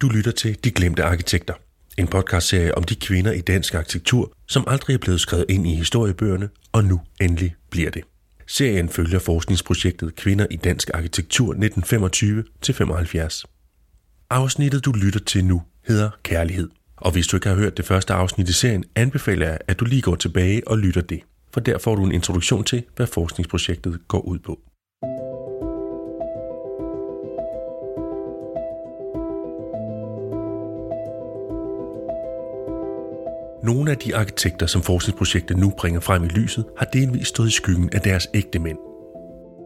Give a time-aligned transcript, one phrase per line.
[0.00, 1.54] Du lytter til De Glemte Arkitekter.
[1.98, 5.74] En podcastserie om de kvinder i dansk arkitektur, som aldrig er blevet skrevet ind i
[5.74, 8.02] historiebøgerne, og nu endelig bliver det.
[8.46, 13.44] Serien følger forskningsprojektet Kvinder i dansk arkitektur 1925-75.
[14.30, 16.68] Afsnittet, du lytter til nu, hedder Kærlighed.
[16.96, 19.84] Og hvis du ikke har hørt det første afsnit i serien, anbefaler jeg, at du
[19.84, 21.20] lige går tilbage og lytter det.
[21.54, 24.60] For der får du en introduktion til, hvad forskningsprojektet går ud på.
[33.70, 37.50] Nogle af de arkitekter, som forskningsprojektet nu bringer frem i lyset, har delvis stået i
[37.50, 38.78] skyggen af deres ægte mænd.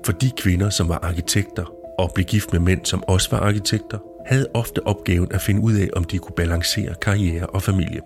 [0.05, 1.65] For de kvinder, som var arkitekter
[1.99, 5.75] og blev gift med mænd, som også var arkitekter, havde ofte opgaven at finde ud
[5.75, 8.01] af, om de kunne balancere karriere og familie.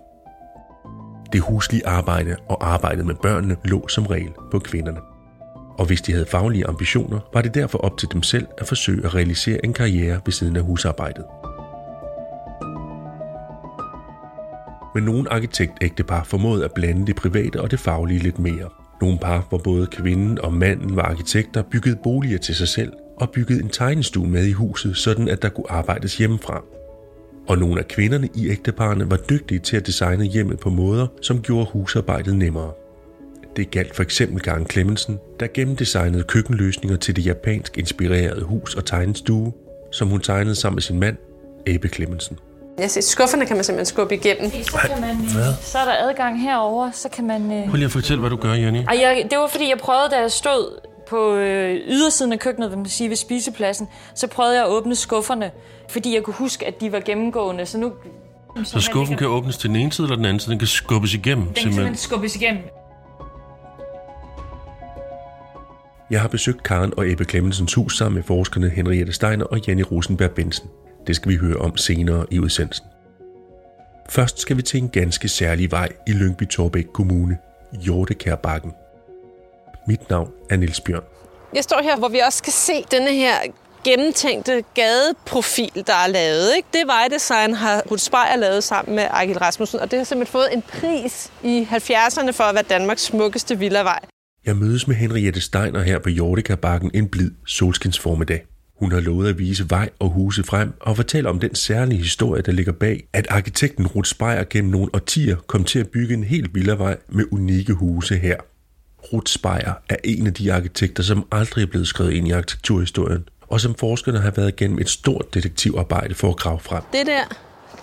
[1.33, 4.99] Det huslige arbejde og arbejdet med børnene lå som regel på kvinderne.
[5.79, 9.05] Og hvis de havde faglige ambitioner, var det derfor op til dem selv at forsøge
[9.05, 11.25] at realisere en karriere ved siden af husarbejdet.
[14.99, 18.69] Men nogle arkitektægtepar formåede at blande det private og det faglige lidt mere.
[19.01, 23.29] Nogle par, hvor både kvinden og manden var arkitekter, byggede boliger til sig selv og
[23.29, 26.63] byggede en tegnestue med i huset, sådan at der kunne arbejdes hjemmefra.
[27.47, 31.41] Og nogle af kvinderne i ægteparerne var dygtige til at designe hjemmet på måder, som
[31.41, 32.71] gjorde husarbejdet nemmere.
[33.55, 38.85] Det galt for eksempel Karen Clemmensen, der gennemdesignede køkkenløsninger til det japansk inspirerede hus og
[38.85, 39.53] tegnestue,
[39.91, 41.17] som hun tegnede sammen med sin mand,
[41.67, 42.37] Abe Clemmensen.
[42.81, 44.51] Jeg siger, skufferne kan man simpelthen skubbe igennem.
[44.51, 47.51] Så, kan man, øh, så er der adgang herover, så kan man...
[47.51, 47.69] Øh...
[47.69, 48.83] Prøv lige at fortælle, hvad du gør, Jenny.
[48.87, 52.69] Ej, jeg, det var fordi, jeg prøvede, da jeg stod på øh, ydersiden af køkkenet,
[52.69, 55.51] vil man sige, ved spisepladsen, så prøvede jeg at åbne skufferne,
[55.89, 57.65] fordi jeg kunne huske, at de var gennemgående.
[57.65, 57.91] Så nu...
[58.63, 61.13] Så skuffen kan åbnes til den ene side eller den anden side, den kan skubbes
[61.13, 62.63] igennem Den kan simpelthen skubbes igennem.
[66.09, 69.83] Jeg har besøgt Karen og Ebbe Clemmensens hus sammen med forskerne Henriette Steiner og Jenny
[69.91, 70.69] Rosenberg Bensen.
[71.07, 72.85] Det skal vi høre om senere i udsendelsen.
[74.09, 77.37] Først skal vi til en ganske særlig vej i Lyngby Torbæk Kommune,
[77.81, 78.71] Hjortekærbakken.
[79.87, 81.03] Mit navn er Niels Bjørn.
[81.55, 83.35] Jeg står her, hvor vi også kan se denne her
[83.83, 86.55] gennemtænkte gadeprofil, der er lavet.
[86.55, 86.67] Ikke?
[86.73, 90.53] Det vejdesign har Ruth Speyer lavet sammen med Ejgil Rasmussen, og det har simpelthen fået
[90.53, 93.99] en pris i 70'erne for at være Danmarks smukkeste villavej.
[94.45, 98.45] Jeg mødes med Henriette Steiner her på Hjortekærbakken en blid solskinsformiddag.
[98.79, 102.41] Hun har lovet at vise vej og huse frem og fortælle om den særlige historie,
[102.41, 106.23] der ligger bag, at arkitekten Ruth Speyer gennem nogle årtier kom til at bygge en
[106.23, 108.37] helt villavej med unikke huse her.
[109.13, 113.23] Ruth Speyer er en af de arkitekter, som aldrig er blevet skrevet ind i arkitekturhistorien,
[113.47, 116.83] og som forskerne har været igennem et stort detektivarbejde for at grave frem.
[116.93, 117.23] Det der,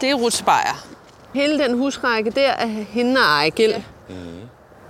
[0.00, 0.86] det er Ruth Speyer.
[1.34, 3.70] Hele den husrække der er hende og Ejgil.
[3.70, 4.14] Ja.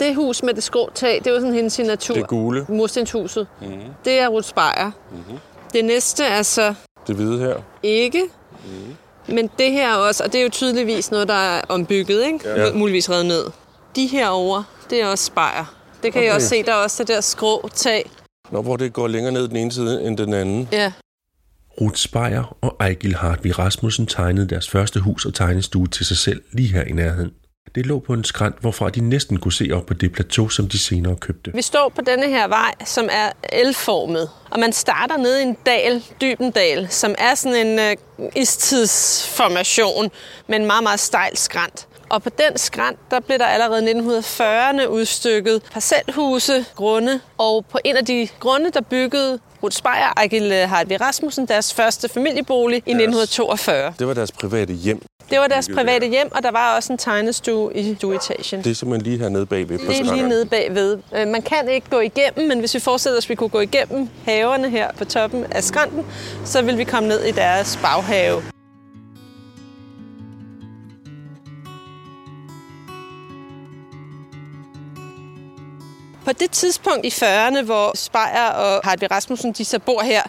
[0.00, 2.14] Det hus med det skrå tag, det var sådan hendes signatur.
[2.14, 2.66] Det gule.
[2.68, 3.46] Murstenshuset.
[3.60, 3.68] Mm.
[4.04, 4.90] Det er Ruth Speyer.
[5.10, 5.38] Mm-hmm.
[5.76, 6.74] Det næste er så
[7.06, 7.54] Det hvide her.
[7.82, 8.22] ikke.
[8.64, 9.34] Mm.
[9.34, 12.48] Men det her også, og det er jo tydeligvis noget, der er ombygget, ikke?
[12.48, 12.72] Ja.
[12.72, 13.44] Muligvis revet ned.
[13.96, 15.74] De herover, det er også Speyer.
[16.02, 16.32] Det kan okay.
[16.32, 18.10] I også se, der er også det der skrå tag.
[18.50, 20.68] Nå, hvor det går længere ned den ene side end den anden.
[20.72, 20.92] Ja.
[21.80, 26.42] Ruth Speyer og Ejgil Hartvig Rasmussen tegnede deres første hus og tegnestue til sig selv
[26.52, 27.30] lige her i nærheden.
[27.74, 30.68] Det lå på en skrant, hvorfra de næsten kunne se op på det plateau, som
[30.68, 31.50] de senere købte.
[31.54, 33.30] Vi står på denne her vej, som er
[33.64, 34.30] L-formet.
[34.50, 37.96] Og man starter nede i en dal, Dybendal, som er sådan en øh,
[38.36, 40.10] istidsformation
[40.48, 41.88] med en meget, meget stejl skrant.
[42.08, 47.20] Og på den skrant, der blev der allerede i 1940'erne udstykket parcelhuse, grunde.
[47.38, 51.74] Og på en af de grunde, der byggede Ruth Speyer og Ejgil Hartvig Rasmussen deres
[51.74, 53.94] første familiebolig i 1942.
[53.98, 55.02] Det var deres private hjem.
[55.30, 58.64] Det var deres private hjem, og der var også en tegnestue i stueetagen.
[58.64, 60.98] Det er simpelthen lige hernede bagved på Det er lige nede bagved.
[61.16, 63.60] Øh, Man kan ikke gå igennem, men hvis vi forestiller os, at vi kunne gå
[63.60, 66.06] igennem haverne her på toppen af skrænten,
[66.44, 68.42] så vil vi komme ned i deres baghave.
[76.24, 80.22] På det tidspunkt i 40'erne, hvor Speyer og Hartvig Rasmussen de så bor her,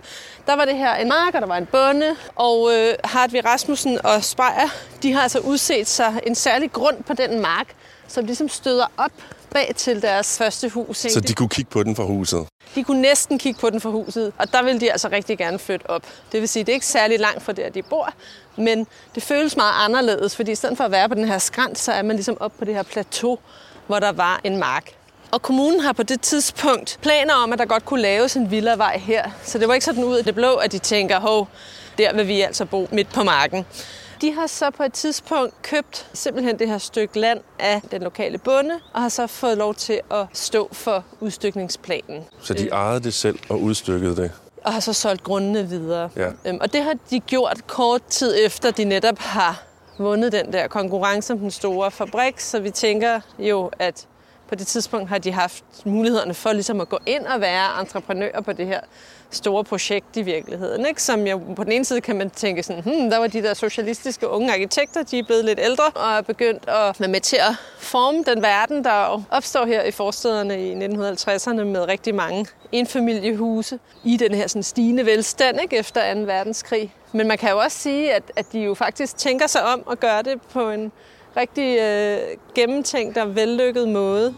[0.48, 4.06] der var det her en mark, og der var en bonde, og øh, Hartvig Rasmussen
[4.06, 4.70] og Speyer,
[5.04, 7.76] de har altså udset sig en særlig grund på den mark,
[8.08, 9.12] som ligesom støder op
[9.54, 10.98] bag til deres første hus.
[10.98, 11.28] Så egentlig.
[11.30, 12.48] de kunne kigge på den fra huset.
[12.76, 15.60] De kunne næsten kigge på den fra huset, og der ville de altså rigtig gerne
[15.60, 16.04] flytte op.
[16.32, 18.14] Det vil sige, det er ikke særlig langt fra der, de bor,
[18.56, 21.80] men det føles meget anderledes, fordi i stedet for at være på den her skrant,
[21.80, 23.40] så er man ligesom op på det her plateau,
[23.88, 24.97] hvor der var en mark.
[25.32, 28.98] Og kommunen har på det tidspunkt planer om, at der godt kunne laves en villavej
[28.98, 29.30] her.
[29.44, 31.48] Så det var ikke sådan ud af det blå, at de tænker, hov,
[31.98, 33.66] der vil vi altså bo midt på marken.
[34.22, 38.38] De har så på et tidspunkt købt simpelthen det her stykke land af den lokale
[38.38, 42.24] bonde, og har så fået lov til at stå for udstykningsplanen.
[42.42, 44.32] Så de ejede det selv og udstykkede det.
[44.66, 46.10] og har så solgt grundene videre.
[46.16, 46.30] Ja.
[46.46, 49.64] Øhm, og det har de gjort kort tid efter, de netop har
[49.98, 52.40] vundet den der konkurrence om den store fabrik.
[52.40, 54.08] Så vi tænker jo, at
[54.50, 58.42] på det tidspunkt har de haft mulighederne for ligesom at gå ind og være entreprenører
[58.42, 58.80] på det her
[59.32, 60.86] store projekt i virkeligheden.
[60.86, 61.04] Ikke?
[61.04, 63.54] Som jeg, på den ene side kan man tænke sådan, hmm, der var de der
[63.54, 67.36] socialistiske unge arkitekter, de er blevet lidt ældre og er begyndt at være med til
[67.36, 73.80] at forme den verden, der opstår her i forstederne i 1950'erne med rigtig mange enfamiliehuse
[74.04, 75.78] i den her sådan stigende velstand ikke?
[75.78, 76.20] efter 2.
[76.20, 76.94] verdenskrig.
[77.12, 80.00] Men man kan jo også sige, at, at de jo faktisk tænker sig om at
[80.00, 80.92] gøre det på en
[81.38, 84.36] rigtig øh, gennemtænkt og vellykket måde.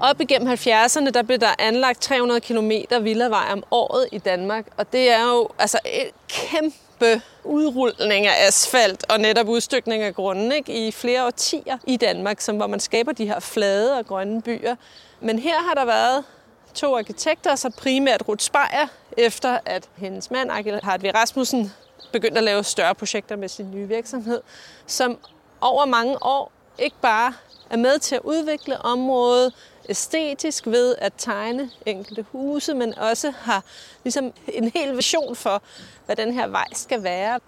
[0.00, 2.70] Op igennem 70'erne, der blev der anlagt 300 km
[3.02, 4.66] villavej om året i Danmark.
[4.76, 10.52] Og det er jo altså et kæmpe udrulning af asfalt og netop udstykning af grunden
[10.52, 10.86] ikke?
[10.86, 14.76] i flere årtier i Danmark, som, hvor man skaber de her flade og grønne byer.
[15.20, 16.24] Men her har der været
[16.74, 18.86] to arkitekter, så primært Ruth Speyer,
[19.16, 20.50] efter at hendes mand,
[20.82, 21.72] Hartvig Rasmussen,
[22.12, 24.40] begyndte at lave større projekter med sin nye virksomhed,
[24.86, 25.18] som
[25.60, 27.34] over mange år ikke bare
[27.70, 29.52] er med til at udvikle området
[29.88, 33.64] æstetisk ved at tegne enkelte huse, men også har
[34.04, 35.62] ligesom en hel vision for,
[36.06, 37.40] hvad den her vej skal være.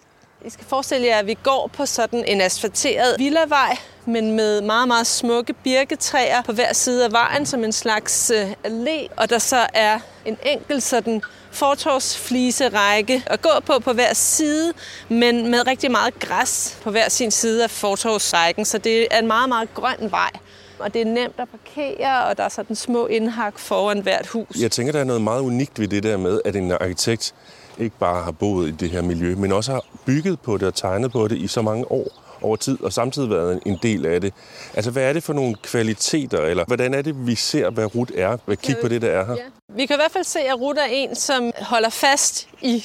[0.47, 3.77] I skal forestille jer, at vi går på sådan en asfalteret villavej,
[4.07, 8.53] men med meget, meget smukke birketræer på hver side af vejen, som en slags øh,
[8.67, 14.73] allé, og der så er en enkelt sådan fortorvsfliserække at gå på på hver side,
[15.09, 19.27] men med rigtig meget græs på hver sin side af fortorvsrækken, så det er en
[19.27, 20.31] meget, meget grøn vej.
[20.79, 24.57] Og det er nemt at parkere, og der er sådan små indhak foran hvert hus.
[24.61, 27.35] Jeg tænker, der er noget meget unikt ved det der med, at en arkitekt
[27.79, 30.75] ikke bare har boet i det her miljø, men også har bygget på det og
[30.75, 32.07] tegnet på det i så mange år
[32.43, 34.35] over tid, og samtidig været en del af det.
[34.75, 38.13] Altså, hvad er det for nogle kvaliteter, eller hvordan er det, vi ser, hvad Ruth
[38.17, 38.37] er?
[38.45, 39.33] Hvad kig på det, der er her.
[39.33, 39.43] Ja.
[39.77, 42.85] Vi kan i hvert fald se, at Ruth er en, som holder fast i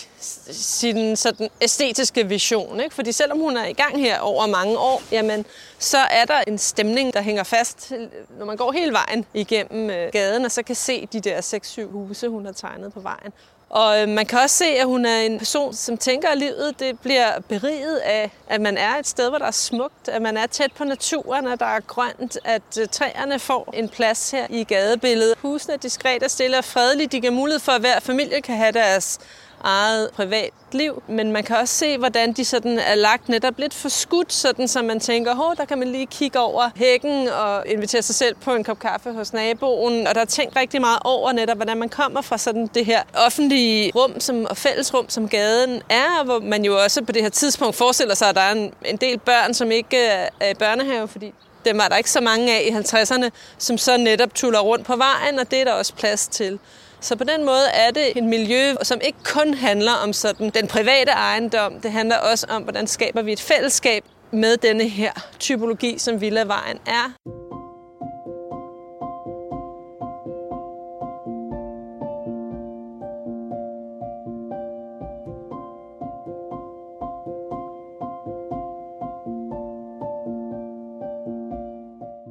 [0.51, 2.79] sin sådan æstetiske vision.
[2.79, 2.95] Ikke?
[2.95, 5.45] Fordi selvom hun er i gang her over mange år, jamen,
[5.79, 7.91] så er der en stemning, der hænger fast,
[8.39, 11.91] når man går hele vejen igennem øh, gaden, og så kan se de der 6-7
[11.91, 13.33] huse, hun har tegnet på vejen.
[13.69, 16.79] Og øh, man kan også se, at hun er en person, som tænker, at livet
[16.79, 20.37] det bliver beriget af, at man er et sted, hvor der er smukt, at man
[20.37, 24.47] er tæt på naturen, at der er grønt, at øh, træerne får en plads her
[24.49, 25.37] i gadebilledet.
[25.37, 27.11] Husene er diskret og stille og fredeligt.
[27.11, 29.19] De giver mulighed for, at hver familie kan have deres
[29.63, 33.89] eget privatliv, men man kan også se, hvordan de sådan er lagt netop lidt for
[33.89, 38.01] skudt, sådan så man tænker, hov, der kan man lige kigge over hækken og invitere
[38.01, 41.31] sig selv på en kop kaffe hos naboen, og der er tænkt rigtig meget over
[41.31, 45.81] netop, hvordan man kommer fra sådan det her offentlige rum som, og fællesrum, som gaden
[45.89, 48.73] er, hvor man jo også på det her tidspunkt forestiller sig, at der er en,
[48.85, 49.97] en del børn, som ikke
[50.41, 51.33] er i børnehave, fordi
[51.65, 54.95] dem var der ikke så mange af i 50'erne, som så netop tuller rundt på
[54.95, 56.59] vejen, og det er der også plads til.
[57.01, 60.67] Så på den måde er det et miljø, som ikke kun handler om sådan den
[60.67, 61.81] private ejendom.
[61.81, 66.77] Det handler også om, hvordan skaber vi et fællesskab med denne her typologi, som Villavejen
[66.85, 67.48] er.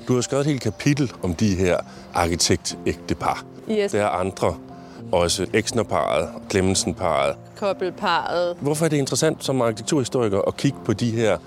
[0.09, 1.79] Du har skrevet et helt kapitel om de her
[2.15, 3.45] arkitektægtepar.
[3.71, 3.93] Yes.
[3.93, 4.57] Der er andre,
[5.13, 7.37] også Exnerparet, Clemmensen-paret.
[7.57, 8.57] Kobbelparet.
[8.61, 11.39] Hvorfor er det interessant som arkitekturhistoriker at kigge på de her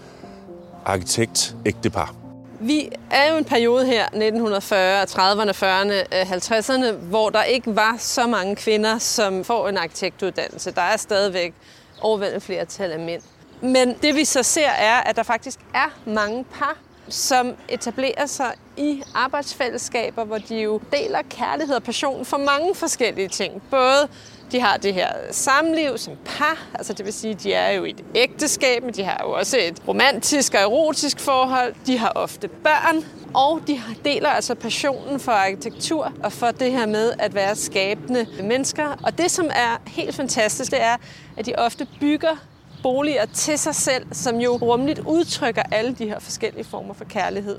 [0.86, 2.16] arkitektægtepar?
[2.60, 8.28] Vi er jo en periode her, 1940, 30'erne, 40'erne, 50'erne, hvor der ikke var så
[8.28, 10.72] mange kvinder, som får en arkitektuddannelse.
[10.72, 11.54] Der er stadigvæk
[12.02, 13.22] overvældende flertal af mænd.
[13.62, 16.78] Men det vi så ser er, at der faktisk er mange par,
[17.12, 23.28] som etablerer sig i arbejdsfællesskaber, hvor de jo deler kærlighed og passion for mange forskellige
[23.28, 23.62] ting.
[23.70, 24.08] Både
[24.52, 27.90] de har det her samliv som par, altså det vil sige, de er jo i
[27.90, 31.76] et ægteskab, men de har jo også et romantisk og erotisk forhold.
[31.86, 36.86] De har ofte børn, og de deler altså passionen for arkitektur og for det her
[36.86, 39.00] med at være skabende mennesker.
[39.04, 40.98] Og det, som er helt fantastisk, det er,
[41.38, 42.36] at de ofte bygger
[42.84, 47.58] boliger til sig selv, som jo rumligt udtrykker alle de her forskellige former for kærlighed.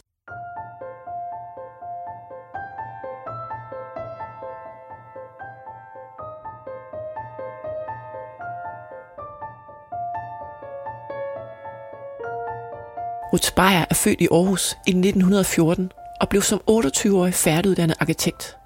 [13.32, 18.56] Ruth Beyer er født i Aarhus i 1914 og blev som 28-årig færdiguddannet arkitekt.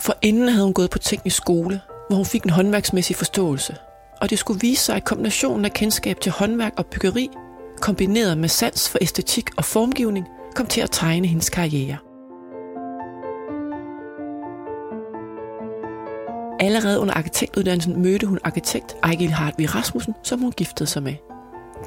[0.00, 3.76] For inden havde hun gået på teknisk skole, hvor hun fik en håndværksmæssig forståelse.
[4.20, 7.30] Og det skulle vise sig, at kombinationen af kendskab til håndværk og byggeri
[7.80, 11.96] kombineret med sans for æstetik og formgivning, kom til at tegne hendes karriere.
[16.60, 21.14] Allerede under arkitektuddannelsen mødte hun arkitekt Ejgil Hartvig Rasmussen, som hun giftede sig med.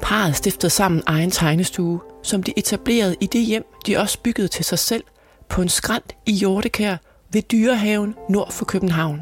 [0.02, 4.64] Parret stiftede sammen egen tegnestue, som de etablerede i det hjem, de også byggede til
[4.64, 5.04] sig selv,
[5.48, 6.96] på en skrant i Hjortekær
[7.32, 9.20] ved Dyrehaven nord for København.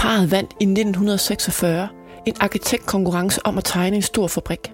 [0.00, 1.88] Parret vandt i 1946
[2.26, 4.72] en arkitektkonkurrence om at tegne en stor fabrik.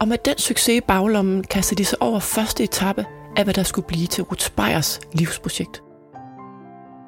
[0.00, 3.04] Og med den succes i baglommen kastede de sig over første etape
[3.36, 5.82] af, hvad der skulle blive til Ruth Speyers livsprojekt.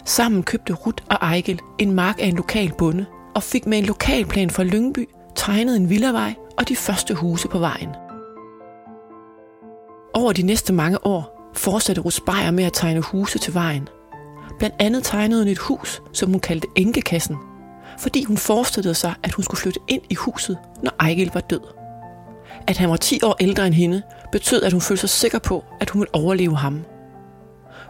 [0.04, 3.84] Sammen købte Ruth og Ejgil en mark af en lokal bonde og fik med en
[3.84, 7.88] lokalplan for Lyngby tegnet en villavej og de første huse på vejen.
[10.14, 13.88] Over de næste mange år fortsatte Ruth Speyer med at tegne huse til vejen.
[14.58, 17.36] Blandt andet tegnede hun et hus, som hun kaldte Enkekassen,
[17.98, 21.60] fordi hun forestillede sig, at hun skulle flytte ind i huset, når Ejgil var død.
[22.66, 24.02] At han var 10 år ældre end hende,
[24.32, 26.84] betød, at hun følte sig sikker på, at hun ville overleve ham.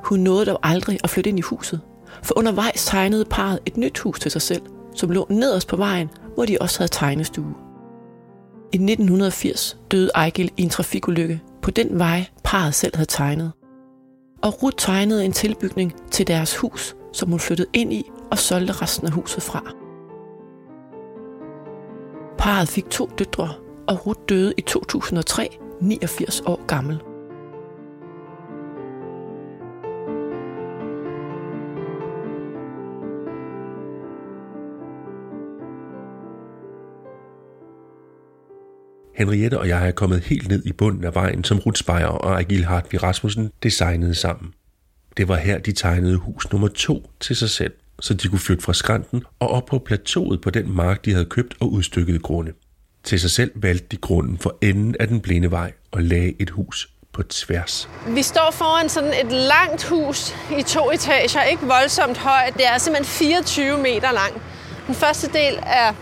[0.04, 1.80] Hun nåede dog aldrig at flytte ind i huset,
[2.22, 4.62] for undervejs tegnede parret et nyt hus til sig selv,
[4.94, 7.54] som lå nederst på vejen, hvor de også havde tegnestue.
[8.72, 13.52] I 1980 døde Ejgil i en trafikulykke på den vej, parret selv havde tegnet.
[14.42, 18.72] Og Ruth tegnede en tilbygning til deres hus, som hun flyttede ind i og solgte
[18.72, 19.87] resten af huset fra.
[22.38, 23.54] Parret fik to døtre,
[23.86, 27.00] og Ruth døde i 2003, 89 år gammel.
[39.14, 42.40] Henriette og jeg er kommet helt ned i bunden af vejen, som Ruth Speyer og
[42.40, 44.52] Agil Hartvig Rasmussen designede sammen.
[45.16, 48.64] Det var her, de tegnede hus nummer to til sig selv, så de kunne flytte
[48.64, 52.52] fra skrænten og op på plateauet på den mark, de havde købt og udstykket grunde.
[53.04, 56.50] Til sig selv valgte de grunden for enden af den blinde vej og lagde et
[56.50, 57.88] hus på tværs.
[58.06, 62.54] Vi står foran sådan et langt hus i to etager, ikke voldsomt højt.
[62.54, 64.42] Det er simpelthen 24 meter lang.
[64.86, 65.94] Den første del er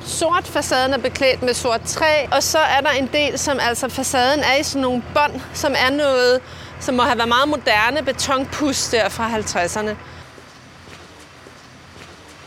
[0.00, 3.88] sort, facaden er beklædt med sort træ, og så er der en del, som altså
[3.88, 6.40] facaden er i sådan nogle bånd, som er noget,
[6.80, 9.94] som må have været meget moderne betonpus der fra 50'erne.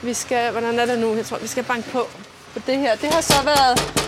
[0.03, 1.15] Vi skal, hvordan er det nu?
[1.15, 2.07] Jeg tror, vi skal banke på
[2.53, 2.95] på det her.
[2.95, 4.05] Det har så været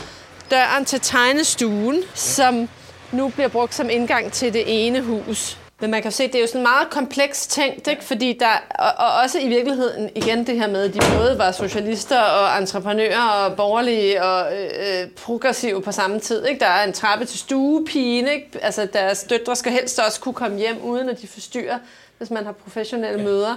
[0.51, 2.69] døren til tegnestuen, som
[3.11, 5.57] nu bliver brugt som indgang til det ene hus.
[5.79, 8.03] Men man kan se, det er jo sådan meget kompleks tænkt, ikke?
[8.03, 11.51] fordi der, og, og også i virkeligheden igen det her med, at de både var
[11.51, 16.45] socialister og entreprenører og borgerlige og øh, progressive på samme tid.
[16.45, 16.59] Ikke?
[16.59, 18.49] Der er en trappe til stuepigen, ikke?
[18.61, 21.79] altså deres døtre skal helst også kunne komme hjem, uden at de forstyrrer,
[22.17, 23.25] hvis man har professionelle ja.
[23.25, 23.55] møder.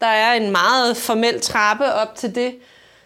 [0.00, 2.54] Der er en meget formel trappe op til det,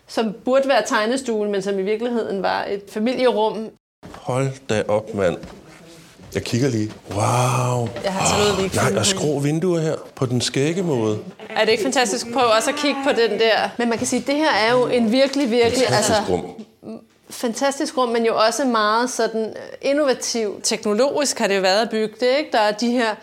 [0.07, 3.69] som burde være tegnestuen, men som i virkeligheden var et familierum.
[4.13, 5.37] Hold da op, mand.
[6.35, 6.93] Jeg kigger lige.
[7.11, 7.89] Wow.
[8.05, 11.19] Jeg har taget lige Nej, og skrå vinduer her på den skægge måde.
[11.51, 12.33] Er det ikke fantastisk?
[12.33, 13.69] Prøv også at kigge på den der.
[13.79, 15.87] Men man kan sige, at det her er jo en virkelig, virkelig...
[15.89, 17.01] Fantastisk altså, rum.
[17.31, 20.61] fantastisk rum, men jo også meget sådan innovativ.
[20.63, 22.53] Teknologisk har det jo været at bygge det, ikke?
[22.53, 23.15] Der er de her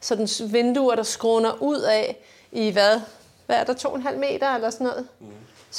[0.00, 2.16] sådan vinduer, der skråner ud af
[2.54, 3.00] i hvad?
[3.46, 3.74] Hvad er der?
[3.74, 5.06] 2,5 meter eller sådan noget?
[5.20, 5.26] Mm.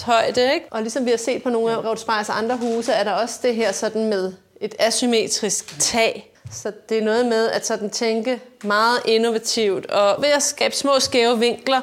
[0.04, 0.66] Højde, ikke?
[0.72, 3.56] Og ligesom vi har set på nogle af Rådspejers andre huse, er der også det
[3.56, 9.00] her sådan med et asymmetrisk tag, så det er noget med at sådan tænke meget
[9.06, 11.82] innovativt, og ved at skabe små skæve vinkler,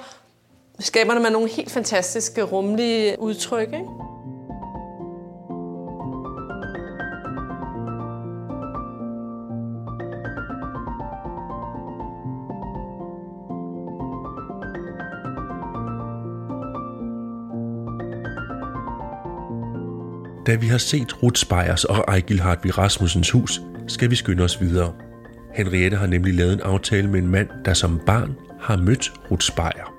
[0.80, 3.68] skaber man nogle helt fantastiske rumlige udtryk.
[3.68, 4.11] Ikke?
[20.46, 24.60] Da vi har set Ruth Speyers og Ejgil Hartvig Rasmussens hus, skal vi skynde os
[24.60, 24.92] videre.
[25.54, 29.46] Henriette har nemlig lavet en aftale med en mand, der som barn har mødt Ruth
[29.46, 29.92] Speyer.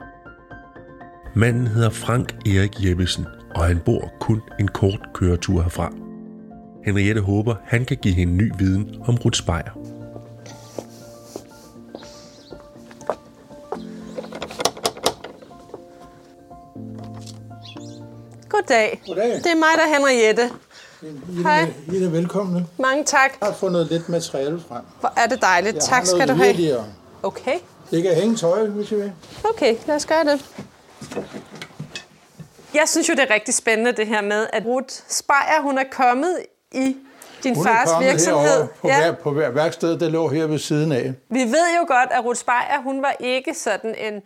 [1.36, 5.94] Manden hedder Frank Erik Jeppesen, og han bor kun en kort køretur herfra.
[6.86, 9.93] Henriette håber, han kan give hende ny viden om Ruth Speyer.
[18.54, 19.02] Goddag.
[19.08, 19.32] Goddag.
[19.36, 20.52] Det er mig, der er Henriette.
[21.02, 21.74] I er, Hej.
[21.94, 22.66] I er velkomne.
[22.80, 23.32] Mange tak.
[23.42, 24.82] Jeg har fundet lidt materiale frem.
[25.00, 25.76] Hvor er det dejligt.
[25.76, 26.48] Jeg tak skal du have.
[26.48, 26.86] yderligere.
[27.24, 27.60] Okay.
[27.92, 29.12] Det kan hænge tøj, hvis I vil.
[29.50, 30.46] Okay, lad os gøre det.
[32.74, 35.84] Jeg synes jo, det er rigtig spændende det her med, at Ruth Speyer, hun er
[35.92, 36.38] kommet
[36.72, 36.96] i
[37.44, 38.68] din Hun fars virksomhed.
[38.82, 38.98] på, ja.
[38.98, 41.14] hver, på hver værksted, der lå her ved siden af.
[41.30, 44.22] Vi ved jo godt, at Ruth Speyer, hun var ikke sådan en,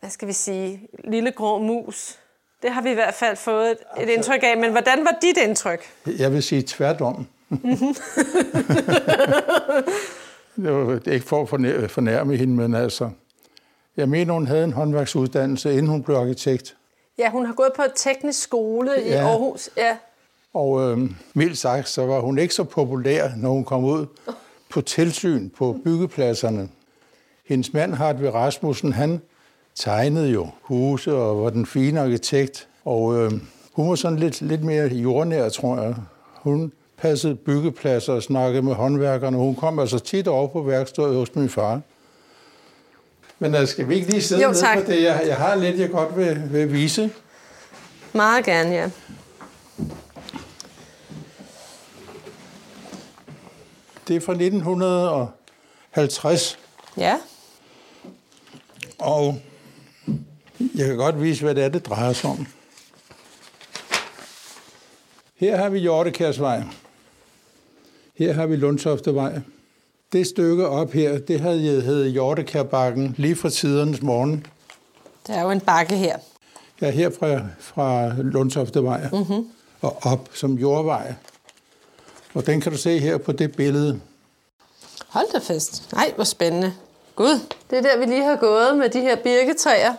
[0.00, 2.18] hvad skal vi sige, lille grå mus.
[2.62, 4.56] Det har vi i hvert fald fået et, et indtryk af.
[4.56, 5.84] Men hvordan var dit indtryk?
[6.18, 7.26] Jeg vil sige tværtom.
[10.56, 13.10] det var ikke for at fornær- fornærme hende, men altså...
[13.96, 16.76] Jeg mener, hun havde en håndværksuddannelse, inden hun blev arkitekt.
[17.18, 19.00] Ja, hun har gået på et teknisk skole ja.
[19.06, 19.12] i.
[19.12, 19.70] Aarhus.
[19.76, 19.96] Ja.
[20.54, 20.98] Og øh,
[21.34, 24.06] mildt sagt, så var hun ikke så populær, når hun kom ud
[24.68, 26.68] på tilsyn på byggepladserne.
[27.46, 29.20] Hendes mand, Hartvig Rasmussen, han
[29.78, 32.68] tegnede jo huse og var den fine arkitekt.
[32.84, 33.32] Og øh,
[33.72, 35.94] hun var sådan lidt, lidt mere jordnær, tror jeg.
[36.34, 39.36] Hun passede byggepladser og snakkede med håndværkerne.
[39.36, 41.80] Hun kom altså tit over på værkstedet hos min far.
[43.38, 44.78] Men uh, skal vi ikke lige sidde Jo, ned tak.
[44.78, 45.02] på det?
[45.02, 47.10] Jeg, jeg har lidt, jeg godt vil, vil vise.
[48.12, 48.90] Meget gerne, ja.
[54.08, 56.58] Det er fra 1950.
[56.96, 57.16] Ja.
[58.98, 59.40] Og
[60.74, 62.46] jeg kan godt vise, hvad det er, det drejer sig om.
[65.36, 66.62] Her har vi Hjortekærsvej.
[68.14, 69.40] Her har vi Lundsoftevej.
[70.12, 74.46] Det stykke op her, det havde heddet Hjortekærbakken lige fra tidernes morgen.
[75.26, 76.18] Der er jo en bakke her.
[76.80, 79.48] Ja, her fra, fra Lundsoftevej mm-hmm.
[79.80, 81.14] og op som jordvej.
[82.34, 84.00] Og den kan du se her på det billede.
[85.08, 85.92] Hold da fest.
[85.92, 86.74] Nej, hvor spændende.
[87.16, 87.40] Gud.
[87.70, 89.94] Det er der, vi lige har gået med de her birketræer.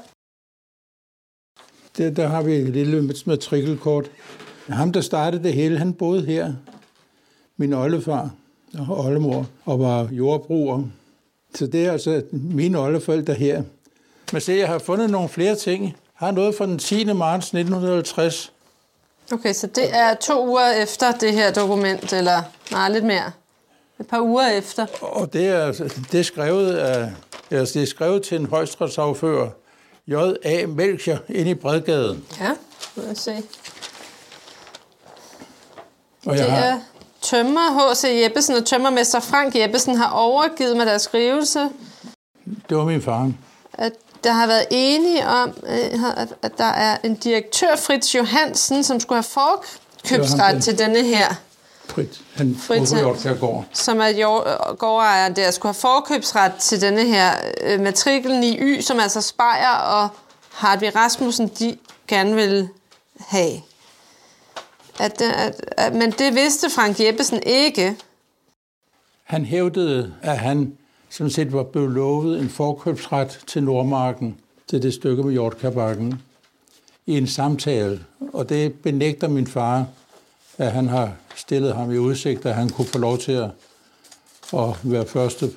[1.98, 4.12] Der, der har vi et lille matrikelkort.
[4.67, 6.53] Ham, der startede det hele, han boede her.
[7.58, 8.29] Min oldefar
[8.79, 10.84] og oldemor, og var jordbruger.
[11.55, 13.63] Så det er altså mine oldeforældre her.
[14.31, 15.84] Men se, jeg har fundet nogle flere ting.
[15.84, 17.13] Jeg har noget fra den 10.
[17.13, 18.53] marts 1950.
[19.34, 22.41] Okay, så det er to uger efter det her dokument, eller
[22.72, 23.31] nej, lidt mere.
[24.00, 24.86] Et par uger efter.
[25.01, 25.72] Og det er,
[26.12, 27.12] det er skrevet af,
[27.51, 29.50] altså det er skrevet til en højstrætsaffører,
[30.12, 30.66] J.A.
[30.68, 32.20] Melcher, inde i Bredgade.
[32.39, 32.50] Ja,
[32.96, 33.44] lad os se.
[36.25, 36.80] Og Det jeg har, er
[37.22, 38.04] tømmer H.C.
[38.24, 41.60] Jeppesen og tømmermester Frank Jeppesen har overgivet mig deres skrivelse,
[42.70, 43.32] det var min far.
[43.74, 46.04] at der har været enige om, øh,
[46.42, 49.24] at- der er en direktør, Fritz Johansen, som skulle have
[50.04, 51.36] forkøbsret til denne her,
[51.89, 52.21] Frit.
[52.36, 53.65] Han han- Hjortkærgård.
[53.73, 57.32] som er gårdejeren der, skulle have forkøbsret til denne her
[57.63, 60.10] øh, matriklen i Y, som altså Speyer og
[60.54, 62.69] Hartvig Rasmussen, de gerne ville
[63.19, 63.62] have.
[64.99, 67.95] At, det- at, at, men det vidste Frank Jeppesen ikke.
[69.23, 70.78] Han hævdede, at han
[71.10, 74.38] sådan set var blevet lovet en forkøbsret til Nordmarken,
[74.69, 76.21] til det stykke med Hjortkabakken,
[77.06, 77.99] i en samtale.
[78.34, 79.86] Og det benægter min far,
[80.60, 83.50] at han har stillet ham i udsigt, at han kunne få lov til at,
[84.54, 85.52] at være første.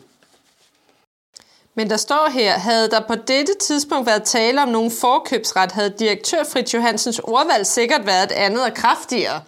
[1.75, 5.95] Men der står her, havde der på dette tidspunkt været tale om nogen forkøbsret, havde
[5.99, 9.41] direktør Fritz Johansens ordvalg sikkert været et andet og kraftigere.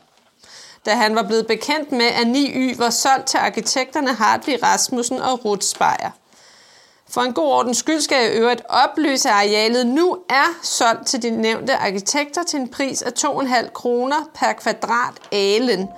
[0.87, 5.45] Da han var blevet bekendt med, at 9Y var solgt til arkitekterne Hartvig Rasmussen og
[5.45, 6.11] Ruth Speyer.
[7.14, 11.22] For en god ordens skyld skal jeg øvrigt oplyse, at arealet nu er solgt til
[11.22, 15.88] de nævnte arkitekter til en pris af 2,5 kroner per kvadrat alen.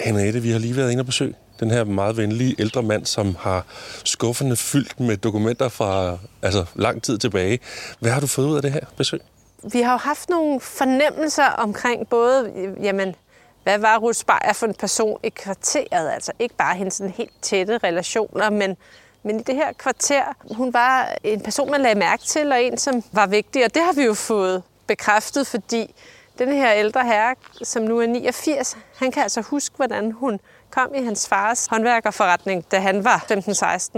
[0.00, 3.36] Henriette, vi har lige været inde og besøg den her meget venlige ældre mand, som
[3.40, 3.66] har
[4.04, 7.58] skufferne fyldt med dokumenter fra altså, lang tid tilbage.
[8.00, 9.20] Hvad har du fået ud af det her besøg?
[9.72, 12.52] Vi har jo haft nogle fornemmelser omkring både,
[12.82, 13.16] jamen,
[13.62, 16.10] hvad var Ruth Speyer for en person i kvarteret?
[16.10, 18.76] Altså ikke bare hendes sådan helt tætte relationer, men,
[19.22, 20.24] men i det her kvarter,
[20.56, 23.64] hun var en person, man lagde mærke til, og en, som var vigtig.
[23.64, 25.94] Og det har vi jo fået bekræftet, fordi
[26.38, 30.40] den her ældre herre, som nu er 89, han kan altså huske, hvordan hun
[30.76, 33.24] kom i hans fars håndværkerforretning, da han var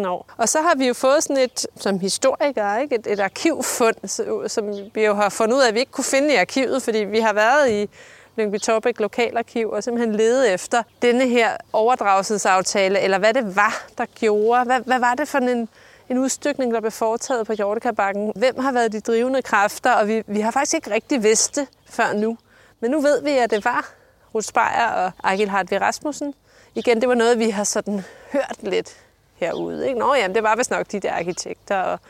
[0.02, 0.26] 15-16 år.
[0.36, 2.94] Og så har vi jo fået sådan et, som historikere, ikke?
[2.94, 4.08] Et, et arkivfund,
[4.48, 4.64] som
[4.94, 7.20] vi jo har fundet ud af, at vi ikke kunne finde i arkivet, fordi vi
[7.20, 7.88] har været i
[8.36, 14.04] Lyngby Torbæk Lokalarkiv og simpelthen lede efter denne her overdragelsesaftale, eller hvad det var, der
[14.14, 14.64] gjorde.
[14.64, 15.68] Hvad, hvad var det for en,
[16.08, 18.32] en udstykning, der blev foretaget på Hjortekabakken?
[18.36, 19.92] Hvem har været de drivende kræfter?
[19.92, 22.38] Og vi, vi har faktisk ikke rigtig vidst det før nu.
[22.80, 23.92] Men nu ved vi, at det var
[24.34, 26.34] Ruth Speyer og Agil Hartvig Rasmussen.
[26.74, 28.96] Igen, det var noget, vi har sådan hørt lidt
[29.35, 29.88] herude.
[29.88, 29.98] Ikke?
[29.98, 31.76] Nå, jamen, det var vist nok de der arkitekter.
[31.76, 32.00] Og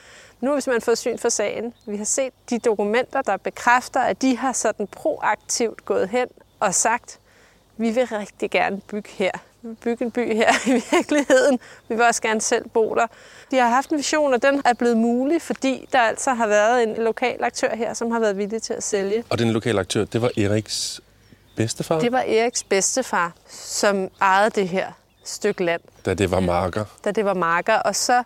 [0.40, 1.74] nu har vi simpelthen fået syn for sagen.
[1.86, 6.28] Vi har set de dokumenter, der bekræfter, at de har sådan proaktivt gået hen
[6.60, 7.18] og sagt,
[7.76, 9.30] vi vil rigtig gerne bygge her.
[9.62, 11.58] Vi vil bygge en by her i virkeligheden.
[11.88, 13.06] Vi vil også gerne selv bo der.
[13.50, 16.82] De har haft en vision, og den er blevet mulig, fordi der altså har været
[16.82, 19.24] en lokal aktør her, som har været villig til at sælge.
[19.30, 21.00] Og den lokale aktør, det var Eriks
[21.58, 24.92] bedstefar, Det var Eriks bedstefar, som ejede det her
[25.24, 25.80] stykke land.
[26.06, 26.84] da det var marker.
[27.04, 27.74] da det var marker.
[27.76, 28.22] Og så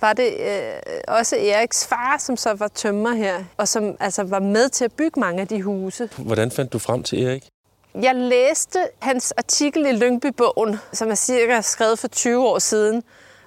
[0.00, 0.72] var det øh,
[1.08, 4.92] også Eriks far, som så var tømmer her, og som altså var med til at
[4.92, 6.08] bygge mange af de huse.
[6.18, 7.46] Hvordan fandt du frem til Erik?
[8.02, 13.02] Jeg læste hans artikel i Lyngby-bogen, som er cirka skrevet for 20 år siden,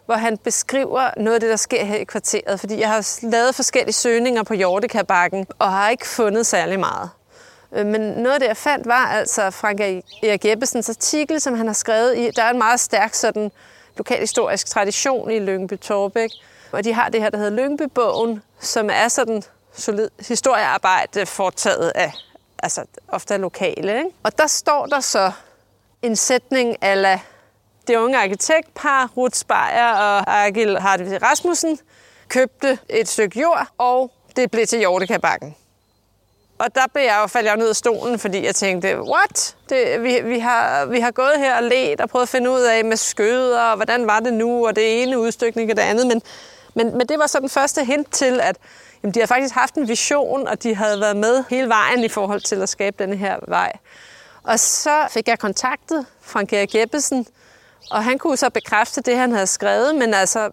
[0.05, 2.59] hvor han beskriver noget af det, der sker her i kvarteret.
[2.59, 7.09] Fordi jeg har lavet forskellige søgninger på Hjortekabakken, og har ikke fundet særlig meget.
[7.71, 11.67] Øh, men noget af det, jeg fandt, var altså Frank Erik Jeppesens artikel, som han
[11.67, 12.31] har skrevet i.
[12.35, 13.51] Der er en meget stærk sådan,
[13.97, 16.29] lokalhistorisk tradition i Lyngby Torbæk,
[16.71, 22.13] og de har det her, der hedder Lyngbybogen, som er sådan solid historiearbejde foretaget af
[22.63, 23.97] altså ofte af lokale.
[23.97, 24.09] Ikke?
[24.23, 25.31] Og der står der så
[26.01, 27.19] en sætning ala
[27.87, 31.79] det unge arkitektpar, Ruth Speyer og Agil Hartvig Rasmussen,
[32.27, 35.55] købte et stykke jord, og det blev til Hjortekabakken.
[36.59, 39.55] Og der blev jeg jo faldet ned af stolen, fordi jeg tænkte, what?
[39.69, 42.61] Det, vi, vi, har, vi har gået her og let og prøvet at finde ud
[42.61, 46.07] af med skøder, og hvordan var det nu, og det ene udstykning og det andet.
[46.07, 46.21] Men,
[46.73, 48.57] men, men det var så den første hint til, at
[49.03, 52.09] jamen, de har faktisk haft en vision, og de havde været med hele vejen i
[52.09, 53.73] forhold til at skabe denne her vej.
[54.43, 57.25] Og så fik jeg kontaktet Frank Erik Jeppesen,
[57.91, 60.51] og han kunne så bekræfte det, han havde skrevet, men altså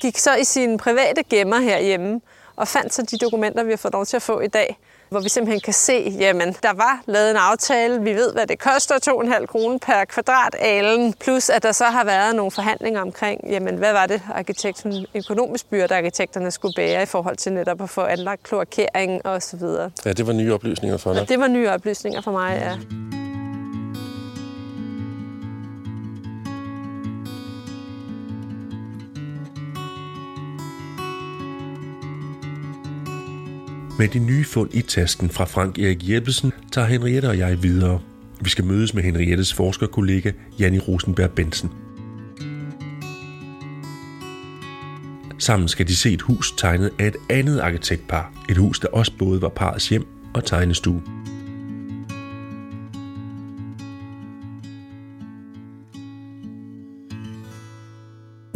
[0.00, 2.20] gik så i sine private gemmer herhjemme
[2.56, 4.78] og fandt så de dokumenter, vi har fået lov til at få i dag,
[5.14, 8.58] hvor vi simpelthen kan se, jamen, der var lavet en aftale, vi ved, hvad det
[8.58, 8.94] koster,
[9.40, 13.74] 2,5 kroner per kvadrat alen, plus at der så har været nogle forhandlinger omkring, jamen,
[13.74, 18.00] hvad var det, arkitekten, økonomisk byrde, arkitekterne skulle bære i forhold til netop at få
[18.00, 19.90] anlagt kloakering og så videre.
[20.04, 21.20] Ja, det var nye oplysninger for dig.
[21.20, 23.23] Ja, det var nye oplysninger for mig, ja.
[33.98, 38.00] Med de nye fund i tasken fra Frank Erik Jeppesen tager Henriette og jeg videre.
[38.40, 41.70] Vi skal mødes med Henriettes forskerkollega Janni Rosenberg Bensen.
[45.38, 48.32] Sammen skal de se et hus tegnet af et andet arkitektpar.
[48.48, 51.02] Et hus, der også både var parets hjem og tegnestue.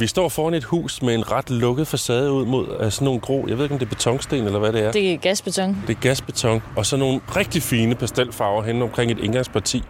[0.01, 3.21] Vi står foran et hus med en ret lukket facade ud mod af sådan nogle
[3.21, 4.93] grå, jeg ved ikke om det er betonsten eller hvad det er.
[4.93, 5.85] Det er gasbeton.
[5.87, 9.83] Det er gasbeton, og så nogle rigtig fine pastelfarver hen omkring et indgangsparti.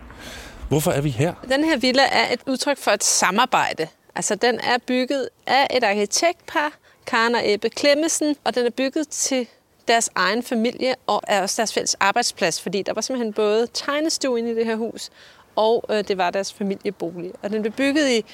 [0.68, 1.34] Hvorfor er vi her?
[1.48, 3.86] Den her villa er et udtryk for et samarbejde.
[4.14, 6.72] Altså, den er bygget af et arkitektpar,
[7.06, 9.46] Karen og Ebbe Klemmesen, og den er bygget til
[9.88, 14.46] deres egen familie og er også deres fælles arbejdsplads, fordi der var simpelthen både tegnestuen
[14.46, 15.10] i det her hus,
[15.56, 17.32] og øh, det var deres familiebolig.
[17.42, 18.24] Og den blev bygget i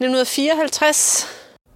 [0.00, 1.26] 1954.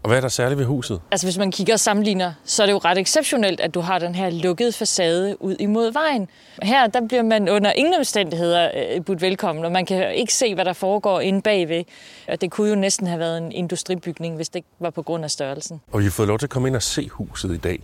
[0.02, 1.00] Og hvad er der særligt ved huset?
[1.10, 3.98] Altså hvis man kigger og sammenligner, så er det jo ret exceptionelt, at du har
[3.98, 6.28] den her lukkede facade ud imod vejen.
[6.62, 10.54] Her der bliver man under ingen omstændigheder øh, budt velkommen, og man kan ikke se,
[10.54, 11.84] hvad der foregår inde bagved.
[12.28, 15.24] Og det kunne jo næsten have været en industribygning, hvis det ikke var på grund
[15.24, 15.80] af størrelsen.
[15.92, 17.78] Og vi har fået lov til at komme ind og se huset i dag.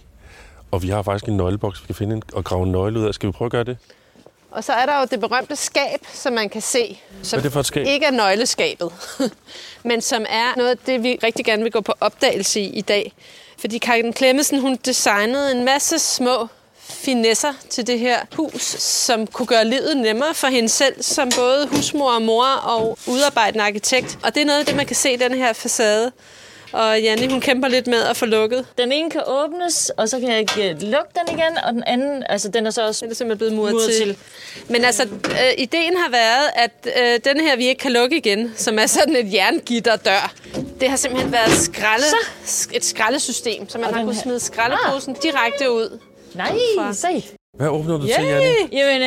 [0.70, 3.14] Og vi har faktisk en nøgleboks, vi kan finde og grave en nøgle ud af.
[3.14, 3.76] Skal vi prøve at gøre det?
[4.50, 7.00] Og så er der jo det berømte skab, som man kan se.
[7.22, 7.86] Som Hvad er det for et skab?
[7.86, 8.92] ikke er nøgleskabet,
[9.84, 12.80] men som er noget af det, vi rigtig gerne vil gå på opdagelse i i
[12.80, 13.12] dag.
[13.58, 19.46] Fordi Karin Klemmesen, hun designede en masse små finesser til det her hus, som kunne
[19.46, 24.18] gøre livet nemmere for hende selv, som både husmor og mor og udarbejdende arkitekt.
[24.22, 26.12] Og det er noget af det, man kan se i den her facade.
[26.72, 28.66] Og Janne, hun kæmper lidt med at få lukket.
[28.78, 32.24] Den ene kan åbnes, og så kan jeg ikke lukke den igen, og den anden,
[32.28, 34.06] altså den er så også Den er simpelthen blevet muret, muret til.
[34.06, 34.16] til.
[34.68, 38.52] Men altså, øh, ideen har været, at øh, den her, vi ikke kan lukke igen,
[38.56, 40.32] som er sådan et jerngitterdør,
[40.80, 42.04] det har simpelthen været skralde,
[42.72, 45.98] et skraldesystem, så man Og har kunnet her- smide skraldeposen direkte ud.
[46.34, 47.24] Nej, Fra- se.
[47.56, 48.52] Hvad åbner du til, Janne?
[48.72, 49.02] Jamen,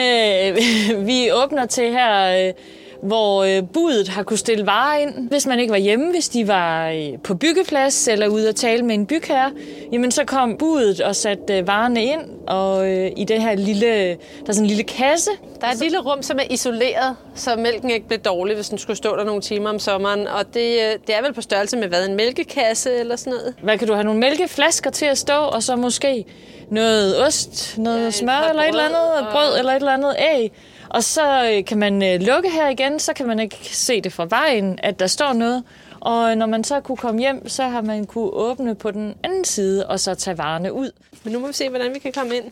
[0.99, 2.54] øh, vi åbner til her, øh,
[3.03, 5.29] hvor øh, budet har kunne stille varer ind.
[5.29, 8.83] Hvis man ikke var hjemme, hvis de var øh, på byggeplads eller ude at tale
[8.85, 9.51] med en bygherre,
[9.91, 12.21] jamen så kom budet og satte øh, varerne ind.
[12.47, 14.15] Og øh, i det her lille, der
[14.47, 15.31] er sådan en lille kasse.
[15.61, 18.77] Der er et lille rum, som er isoleret, så mælken ikke bliver dårlig, hvis den
[18.77, 20.27] skulle stå der nogle timer om sommeren.
[20.27, 23.53] Og det, øh, det er vel på størrelse med hvad, en mælkekasse eller sådan noget?
[23.63, 26.25] Hvad kan du have nogle mælkeflasker til at stå, og så måske
[26.69, 30.15] noget ost, noget Ja, smør eller et eller andet og- brød eller et eller andet
[30.35, 30.51] æg.
[30.93, 34.13] Og så øh, kan man øh, lukke her igen, så kan man ikke se det
[34.13, 35.63] fra vejen, at der står noget.
[35.99, 39.45] Og når man så kunne komme hjem, så har man kunne åbne på den anden
[39.45, 40.91] side, og så tage varerne ud.
[41.23, 42.51] Men nu må vi se, hvordan vi kan komme ind.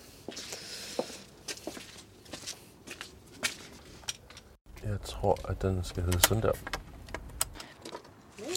[4.83, 6.51] Jeg tror, at den skal hedde sådan der.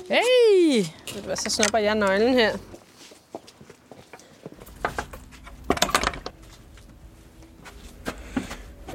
[0.09, 0.85] Hey!
[1.14, 2.57] Ved du hvad, så snupper jeg nøglen her.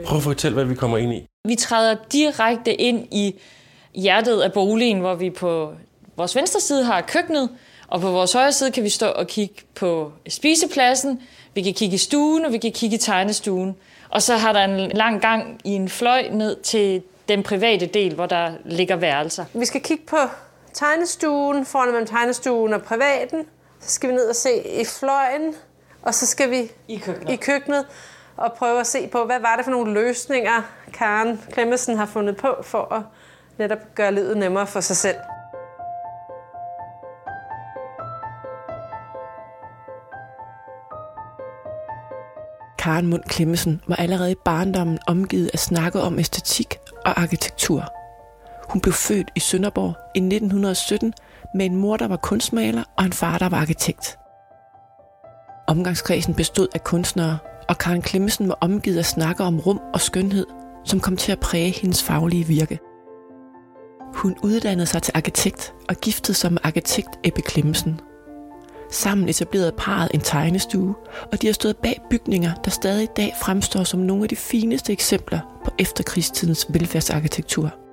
[0.06, 1.28] Prøv at fortælle, hvad vi kommer ind i.
[1.48, 3.36] Vi træder direkte ind i
[3.96, 5.74] hjertet af boligen, hvor vi på
[6.18, 7.50] vores venstre side har køkkenet,
[7.88, 11.22] Og på vores højre side kan vi stå og kigge på spisepladsen,
[11.54, 13.76] vi kan kigge i stuen, og vi kan kigge i tegnestuen.
[14.10, 18.16] Og så har der en lang gang i en fløj ned til den private del,
[18.16, 19.46] hvor der ligger værelser.
[19.54, 20.18] Vi skal kigge på
[20.74, 23.46] tegnestuen, foran mellem tegnestuen og privaten.
[23.82, 25.54] Så skal vi ned og se i fløjen,
[26.02, 27.34] og så skal vi I køkkenet.
[27.34, 27.86] i køkkenet
[28.40, 30.62] og prøve at se på, hvad var det for nogle løsninger,
[30.94, 33.02] Karen Klemmesen har fundet på for at
[33.58, 35.18] netop gøre livet nemmere for sig selv.
[42.78, 47.84] Karen Mund Klemmesen var allerede i barndommen omgivet af snakke om æstetik og arkitektur.
[48.70, 51.14] Hun blev født i Sønderborg i 1917
[51.56, 54.20] med en mor, der var kunstmaler, og en far, der var arkitekt.
[55.68, 57.38] Omgangskredsen bestod af kunstnere,
[57.70, 60.46] og Karen Klemmesen var omgivet af snakker om rum og skønhed,
[60.86, 62.80] som kom til at præge hendes faglige virke.
[64.14, 68.00] Hun uddannede sig til arkitekt og giftede sig med arkitekt Ebbe Klemmesen.
[68.92, 70.96] Sammen etablerede parret en tegnestue,
[71.32, 74.36] og de har stået bag bygninger, der stadig i dag fremstår som nogle af de
[74.36, 77.89] fineste eksempler på efterkrigstidens velfærdsarkitektur.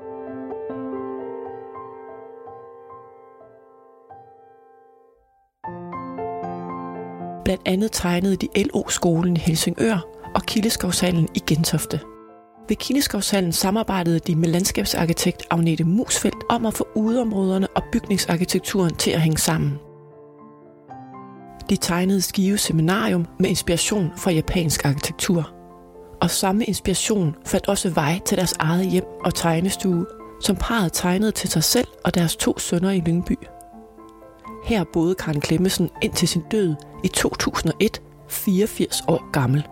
[7.46, 12.00] Blandt andet tegnede de LO-skolen i Helsingør og Kildeskovshallen i Gentofte.
[12.68, 19.10] Ved Kildeskovshallen samarbejdede de med landskabsarkitekt Agnete Musfeldt om at få udeområderne og bygningsarkitekturen til
[19.10, 19.78] at hænge sammen.
[21.70, 25.50] De tegnede Skive Seminarium med inspiration fra japansk arkitektur.
[26.20, 30.06] Og samme inspiration fandt også vej til deres eget hjem og tegnestue,
[30.42, 33.38] som parret tegnede til sig selv og deres to sønner i Lyngby.
[34.66, 36.74] Her boede Karen Klemmesen indtil sin død
[37.04, 39.66] i 2001, 84 år gammel.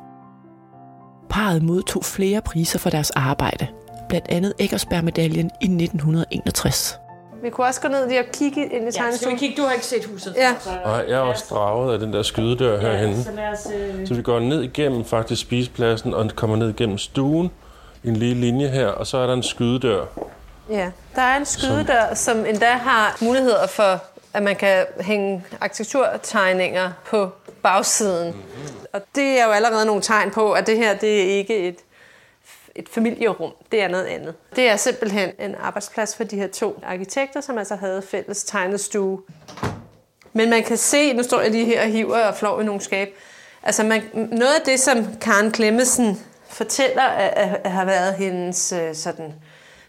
[1.30, 3.66] Parret modtog flere priser for deres arbejde,
[4.09, 6.98] blandt andet Eggersberg-medaljen i 1961.
[7.42, 9.35] Vi kunne også gå ned lige og kigge ind i Ja, skal tegnestuen.
[9.35, 9.62] vi kigge?
[9.62, 10.35] Du har ikke set huset.
[10.37, 10.54] Ja.
[10.85, 13.24] Og jeg er også draget af den der skydedør herhenne.
[13.24, 13.68] så os...
[13.74, 14.07] Øh...
[14.07, 17.50] Så vi går ned igennem faktisk spisepladsen og kommer ned igennem stuen.
[18.04, 20.04] En lille linje her, og så er der en skydedør.
[20.70, 26.92] Ja, der er en skydedør, som endda har muligheder for, at man kan hænge arkitekturtegninger
[27.06, 27.30] på
[27.62, 28.32] bagsiden.
[28.32, 28.86] Mm-hmm.
[28.92, 31.76] Og det er jo allerede nogle tegn på, at det her det er ikke et,
[32.74, 33.52] et familierum.
[33.72, 34.34] Det er noget andet.
[34.56, 39.20] Det er simpelthen en arbejdsplads for de her to arkitekter, som altså havde fælles tegnestue.
[40.32, 42.80] Men man kan se, nu står jeg lige her og hiver og flår i nogle
[42.80, 43.14] skab,
[43.62, 48.94] altså man, noget af det, som Karen Klemmesen fortæller, at, at har været hendes øh,
[48.94, 49.34] sådan,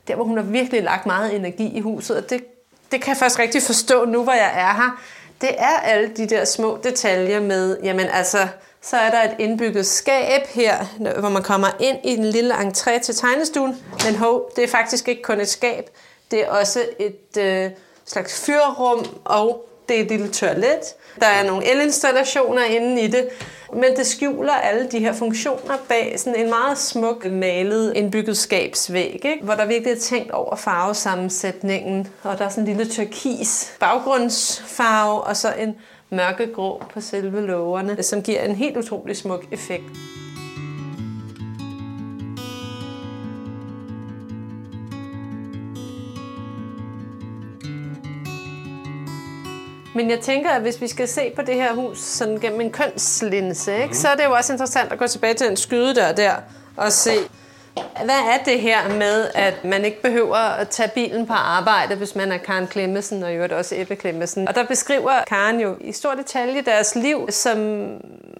[0.08, 2.43] der hvor hun har virkelig lagt meget energi i huset, og det,
[2.91, 5.02] det kan jeg først rigtig forstå nu, hvor jeg er her,
[5.41, 8.48] det er alle de der små detaljer med, jamen altså,
[8.82, 10.86] så er der et indbygget skab her,
[11.19, 15.08] hvor man kommer ind i den lille entré til tegnestuen, men hov, det er faktisk
[15.08, 15.89] ikke kun et skab,
[16.32, 17.71] det er også et øh,
[18.06, 20.82] slags fyrrum, og det er et lille toilet.
[21.19, 23.28] Der er nogle elinstallationer inde i det,
[23.74, 29.21] men det skjuler alle de her funktioner bag sådan en meget smuk malet indbygget skabsvæg,
[29.26, 29.39] ikke?
[29.43, 35.21] hvor der virkelig er tænkt over farvesammensætningen, og der er sådan en lille turkis baggrundsfarve,
[35.21, 35.76] og så en
[36.10, 39.84] mørkegrå på selve lågerne, som giver en helt utrolig smuk effekt.
[49.95, 52.71] Men jeg tænker, at hvis vi skal se på det her hus sådan gennem en
[52.71, 56.34] kønslinse, ikke, så er det jo også interessant at gå tilbage til den skydedør der
[56.77, 57.15] og se,
[58.03, 62.15] hvad er det her med, at man ikke behøver at tage bilen på arbejde, hvis
[62.15, 64.47] man er Karen Klemmesen og i øvrigt også Ebbe Klemmesen.
[64.47, 67.88] Og der beskriver Karen jo i stor detalje deres liv som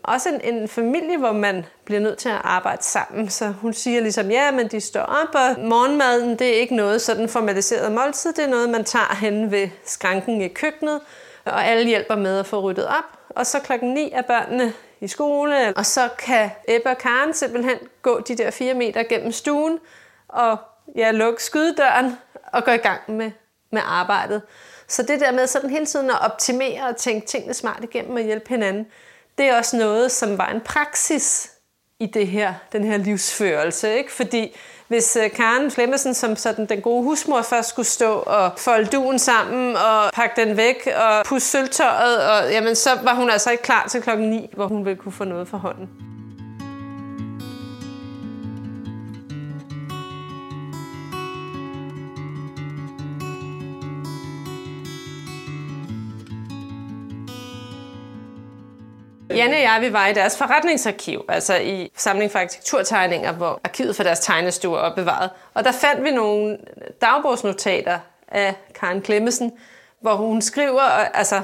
[0.04, 3.30] også en, en familie, hvor man bliver nødt til at arbejde sammen.
[3.30, 7.02] Så hun siger ligesom, ja, men de står op, og morgenmaden, det er ikke noget
[7.02, 11.00] sådan formaliseret måltid, det er noget, man tager hen ved skranken i køkkenet,
[11.46, 13.20] og alle hjælper med at få ryddet op.
[13.30, 17.78] Og så klokken 9 er børnene i skole, og så kan Ebbe og Karen simpelthen
[18.02, 19.80] gå de der fire meter gennem stuen,
[20.28, 20.58] og
[20.96, 22.18] ja, lukke skydedøren
[22.54, 23.32] og gå i gang med,
[23.72, 24.42] med arbejdet.
[24.88, 28.22] Så det der med sådan hele tiden at optimere og tænke tingene smart igennem og
[28.22, 28.88] hjælpe hinanden,
[29.38, 31.55] det er også noget, som var en praksis
[32.00, 33.98] i det her, den her livsførelse.
[33.98, 34.12] Ikke?
[34.12, 34.56] Fordi
[34.88, 39.20] hvis øh, Karen Flemmesen som sådan den gode husmor først skulle stå og folde duen
[39.20, 43.64] sammen og pakke den væk og pusse sølvtøjet, og, jamen, så var hun altså ikke
[43.64, 46.05] klar til klokken 9, hvor hun ville kunne få noget for hånden.
[59.46, 63.96] Janne og jeg, vi var i deres forretningsarkiv, altså i samling for arkitekturtegninger, hvor arkivet
[63.96, 65.30] for deres tegnestue er opbevaret.
[65.54, 66.58] Og der fandt vi nogle
[67.02, 69.52] dagbogsnotater af Karen Klemmesen,
[70.02, 70.82] hvor hun skriver,
[71.14, 71.42] altså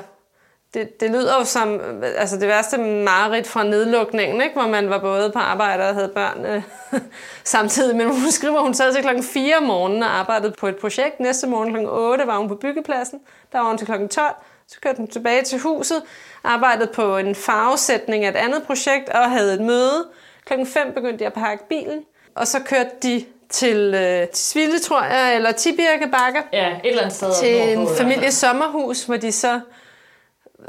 [0.73, 1.79] det, det lyder jo som
[2.17, 4.53] altså det værste mareridt fra nedlukningen, ikke?
[4.53, 6.61] hvor man var både på arbejde og havde børn øh,
[7.43, 7.95] samtidig.
[7.95, 10.75] Men hun skriver, at hun sad til klokken 4 om morgenen og arbejdede på et
[10.75, 11.19] projekt.
[11.19, 13.19] Næste morgen klokken 8 var hun på byggepladsen.
[13.51, 14.35] Der var hun til klokken 12.
[14.71, 16.01] Så kørte hun tilbage til huset,
[16.43, 20.07] arbejdede på en farvesætning af et andet projekt og havde et møde.
[20.45, 22.03] Klokken 5 begyndte de at pakke bilen,
[22.35, 26.41] og så kørte de til, øh, til Sville, tror jeg, eller Tibirke Bakker.
[26.53, 27.33] Ja, et eller andet sted.
[27.33, 29.59] Til en families sommerhus, hvor de så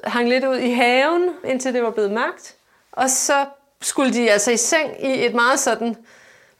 [0.05, 2.55] hang lidt ud i haven, indtil det var blevet mørkt.
[2.93, 3.45] Og så
[3.81, 5.97] skulle de altså i seng i et meget sådan...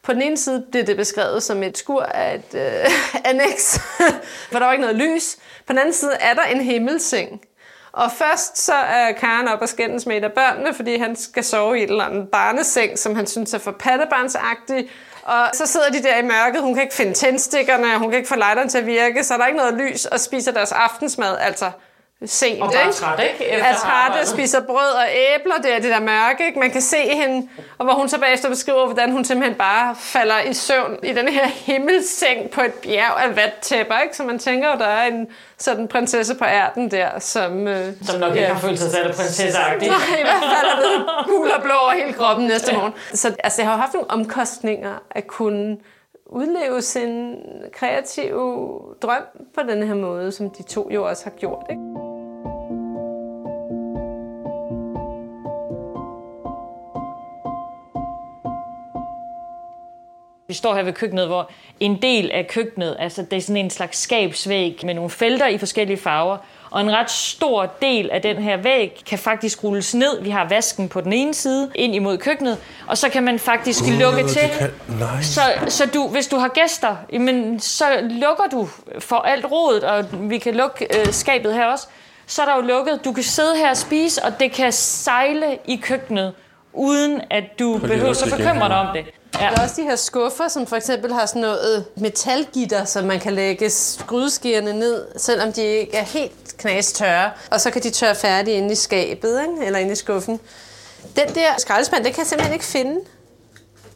[0.03, 2.91] På den ene side blev det beskrevet som et skur af et øh,
[3.31, 3.79] annex,
[4.53, 5.37] for der var ikke noget lys.
[5.67, 7.41] På den anden side er der en himmelseng.
[7.93, 11.45] Og først så er Karen op og skændes med et af børnene, fordi han skal
[11.45, 14.91] sove i et eller andet barneseng, som han synes er for pattebarnsagtig.
[15.23, 18.29] Og så sidder de der i mørket, hun kan ikke finde tændstikkerne, hun kan ikke
[18.29, 21.37] få lighteren til at virke, så der er ikke noget lys, og spiser deres aftensmad,
[21.41, 21.71] altså
[22.27, 22.63] sent.
[22.63, 23.53] Og bare træt, ikke?
[23.53, 26.47] Efter er træt, spiser brød og æbler, det er det der mørke.
[26.47, 26.59] Ikke?
[26.59, 30.41] Man kan se hende, og hvor hun så bagefter beskriver, hvordan hun simpelthen bare falder
[30.41, 33.99] i søvn i den her himmelseng på et bjerg af vattæpper.
[33.99, 34.17] Ikke?
[34.17, 35.27] Så man tænker jo, der er en
[35.59, 37.69] sådan prinsesse på ærten der, som...
[37.69, 38.53] Øh, som nok ikke ja.
[38.53, 39.89] har følt sig selv prinsesseagtig.
[40.09, 42.93] Nej, i hvert fald er det gul og blå over hele kroppen næste morgen.
[43.15, 45.77] Så altså, jeg har jo haft nogle omkostninger at kunne
[46.27, 47.37] udleve sin
[47.73, 49.23] kreative drøm
[49.55, 51.67] på den her måde, som de to jo også har gjort.
[51.71, 52.12] Ikke?
[60.53, 63.71] Vi står her ved køkkenet, hvor en del af køkkenet, altså det er sådan en
[63.71, 66.37] slags skabsvæg med nogle felter i forskellige farver,
[66.71, 70.23] og en ret stor del af den her væg kan faktisk rulles ned.
[70.23, 73.83] Vi har vasken på den ene side, ind imod køkkenet, og så kan man faktisk
[73.83, 74.51] uh, lukke til.
[74.59, 74.71] Kan...
[74.99, 75.23] Nej.
[75.23, 80.05] Så, så du, hvis du har gæster, jamen, så lukker du for alt rodet, og
[80.13, 81.87] vi kan lukke øh, skabet her også.
[82.27, 83.05] Så er der jo lukket.
[83.05, 86.33] Du kan sidde her og spise, og det kan sejle i køkkenet,
[86.73, 89.05] uden at du behøver at bekymre dig om det.
[89.35, 89.39] Ja.
[89.39, 93.21] Der er også de her skuffer, som for eksempel har sådan noget metalgitter, som man
[93.21, 93.71] kan lægge
[94.07, 97.31] grydeskærene ned, selvom de ikke er helt knastørre.
[97.51, 99.67] Og så kan de tørre færdigt inde i skabet, ikke?
[99.67, 100.41] eller inde i skuffen.
[101.17, 103.01] Den der skraldespand, det kan jeg simpelthen ikke finde.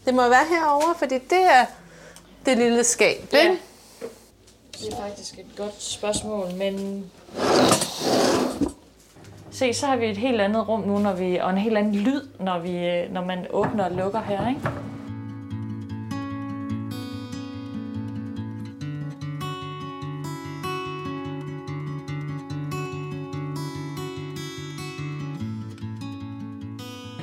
[0.04, 1.64] Det må være herovre, fordi det er
[2.46, 3.28] det lille skab.
[3.32, 3.42] Ja.
[3.42, 3.56] Ikke?
[4.80, 7.04] Det er faktisk et godt spørgsmål, men...
[9.50, 11.94] Se, så har vi et helt andet rum nu, når vi, og en helt anden
[11.94, 14.60] lyd, når, vi, når man åbner og lukker her, ikke?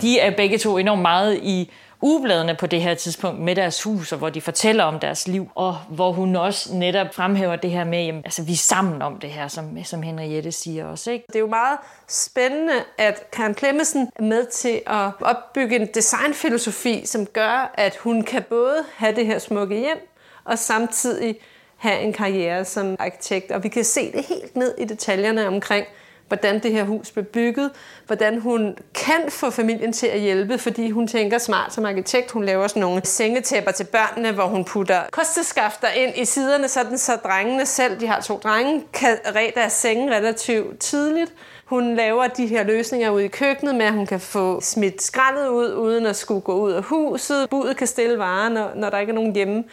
[0.03, 4.11] De er begge to enormt meget i ugebladene på det her tidspunkt med deres hus,
[4.11, 7.83] og hvor de fortæller om deres liv, og hvor hun også netop fremhæver det her
[7.83, 11.11] med, jamen, altså, vi er sammen om det her, som, som Henriette siger også.
[11.11, 11.25] Ikke?
[11.27, 17.05] Det er jo meget spændende, at Karen Clemmensen er med til at opbygge en designfilosofi,
[17.05, 20.09] som gør, at hun kan både have det her smukke hjem,
[20.43, 21.35] og samtidig
[21.77, 23.51] have en karriere som arkitekt.
[23.51, 25.85] Og vi kan se det helt ned i detaljerne omkring,
[26.27, 27.71] hvordan det her hus blev bygget,
[28.07, 32.31] hvordan hun kan få familien til at hjælpe, fordi hun tænker smart som arkitekt.
[32.31, 36.97] Hun laver sådan nogle sengetæpper til børnene, hvor hun putter kosteskafter ind i siderne, sådan
[36.97, 41.33] så drengene selv, de har to drenge, kan ræde deres senge relativt tidligt.
[41.65, 45.47] Hun laver de her løsninger ude i køkkenet med, at hun kan få smidt skraldet
[45.47, 47.49] ud, uden at skulle gå ud af huset.
[47.49, 49.63] Budet kan stille varer, når, når der ikke er nogen hjemme.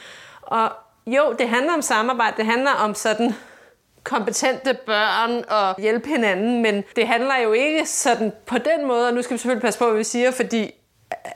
[0.43, 0.73] Og
[1.07, 2.37] jo, det handler om samarbejde.
[2.37, 3.35] Det handler om sådan
[4.05, 9.15] kompetente børn og hjælpe hinanden, men det handler jo ikke sådan på den måde, og
[9.15, 10.75] nu skal vi selvfølgelig passe på, hvad vi siger, fordi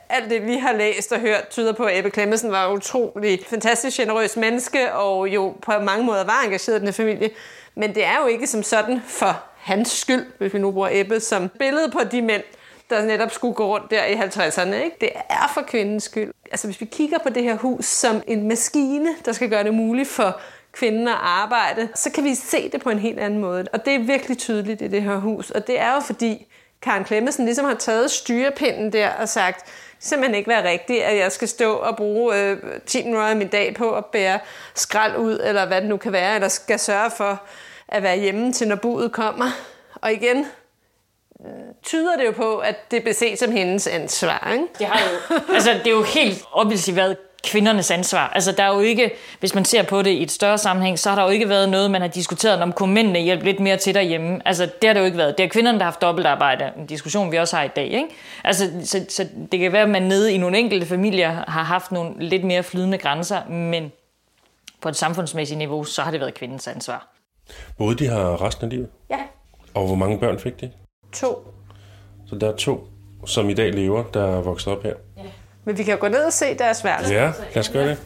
[0.08, 3.96] alt det, vi har læst og hørt, tyder på, at Ebbe Clemmensen var utrolig fantastisk
[3.96, 7.30] generøs menneske, og jo på mange måder var engageret i den her familie.
[7.74, 11.20] Men det er jo ikke som sådan for hans skyld, hvis vi nu bruger Ebbe
[11.20, 12.42] som billede på de mænd,
[12.90, 14.74] der netop skulle gå rundt der i 50'erne.
[14.74, 14.96] Ikke?
[15.00, 16.32] Det er for kvindens skyld.
[16.50, 19.74] Altså hvis vi kigger på det her hus som en maskine, der skal gøre det
[19.74, 20.40] muligt for
[20.74, 23.64] kvinden at arbejde, så kan vi se det på en helt anden måde.
[23.72, 25.50] Og det er virkelig tydeligt i det her hus.
[25.50, 26.46] Og det er jo fordi,
[26.82, 31.16] Karen Klemmesen ligesom har taget styrepinden der og sagt, det simpelthen ikke være rigtigt, at
[31.16, 34.38] jeg skal stå og bruge øh, 10 minutter af min dag på at bære
[34.74, 37.42] skrald ud, eller hvad det nu kan være, eller skal sørge for
[37.88, 39.50] at være hjemme til, når budet kommer.
[39.94, 40.46] Og igen,
[41.40, 44.50] øh, tyder det jo på, at det bliver set som hendes ansvar.
[44.52, 44.64] Ikke?
[44.78, 48.28] Det, har jo, altså, det er jo helt obviously været kvindernes ansvar.
[48.34, 51.08] Altså, der er jo ikke, hvis man ser på det i et større sammenhæng, så
[51.08, 53.76] har der jo ikke været noget, man har diskuteret om, kunne mændene hjælpe lidt mere
[53.76, 54.40] til derhjemme.
[54.44, 55.38] Altså, det har det jo ikke været.
[55.38, 56.70] Det er kvinderne, der har haft dobbeltarbejde.
[56.78, 58.08] En diskussion, vi også har i dag, ikke?
[58.44, 61.92] Altså, så, så det kan være, at man nede i nogle enkelte familier har haft
[61.92, 63.92] nogle lidt mere flydende grænser, men
[64.82, 67.08] på et samfundsmæssigt niveau, så har det været kvindens ansvar.
[67.78, 68.88] Både de har resten af livet?
[69.10, 69.18] Ja.
[69.74, 70.70] Og hvor mange børn fik de?
[71.14, 71.54] to.
[72.26, 72.88] Så der er to,
[73.26, 74.94] som i dag lever, der er vokset op her.
[75.64, 77.14] Men vi kan jo gå ned og se deres værelse.
[77.14, 77.98] Ja, lad os gøre det.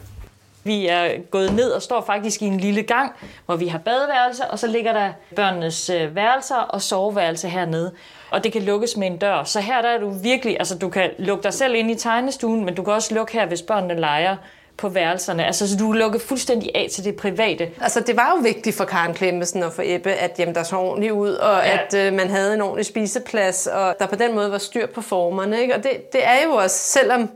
[0.63, 3.11] Vi er gået ned og står faktisk i en lille gang,
[3.45, 7.91] hvor vi har badeværelse, og så ligger der børnenes øh, værelser og soveværelse hernede.
[8.31, 9.43] Og det kan lukkes med en dør.
[9.43, 12.65] Så her der er du virkelig, altså du kan lukke dig selv ind i tegnestuen,
[12.65, 14.35] men du kan også lukke her, hvis børnene leger
[14.79, 15.45] på værelserne.
[15.45, 17.69] Altså, så du er lukket fuldstændig af til det private.
[17.81, 20.75] Altså, det var jo vigtigt for Karen Klemmesen og for Ebbe, at jamen, der så
[20.75, 21.67] ordentligt ud, og Ja.
[21.67, 21.79] ja.
[21.85, 25.01] at øh, man havde en ordentlig spiseplads, og der på den måde var styr på
[25.01, 25.61] formerne.
[25.61, 25.75] Ikke?
[25.75, 27.29] Og det, det er jo også, selvom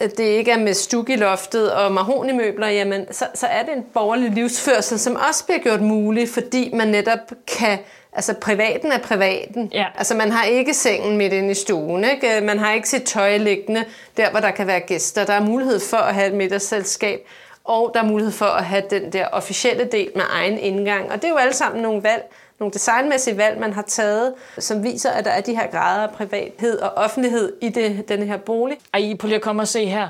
[0.00, 3.76] øh, det ikke er med stuk i loftet og mahonimøbler, jamen, så, så er det
[3.76, 7.18] en borgerlig livsførsel, som også bliver gjort mulig, fordi man netop
[7.58, 7.78] kan
[8.12, 9.70] Altså, privaten er privaten.
[9.72, 9.86] Ja.
[9.98, 12.40] Altså, man har ikke sengen midt inde i stuen, ikke?
[12.40, 13.84] Man har ikke sit tøj liggende
[14.16, 15.24] der, hvor der kan være gæster.
[15.24, 17.20] Der er mulighed for at have et middagsselskab,
[17.64, 21.12] og der er mulighed for at have den der officielle del med egen indgang.
[21.12, 22.22] Og det er jo alle sammen nogle valg,
[22.58, 26.10] nogle designmæssige valg, man har taget, som viser, at der er de her grader af
[26.10, 28.78] privathed og offentlighed i det, denne her bolig.
[28.94, 30.08] Ej, prøv lige at komme og se her.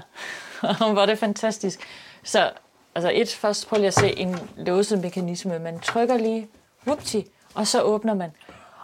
[0.93, 1.81] Hvor er det fantastisk.
[2.23, 2.51] Så
[2.95, 5.59] altså et, først prøv lige at se en låsemekanisme.
[5.59, 6.49] Man trykker lige,
[6.87, 7.21] whoopty,
[7.55, 8.31] og så åbner man.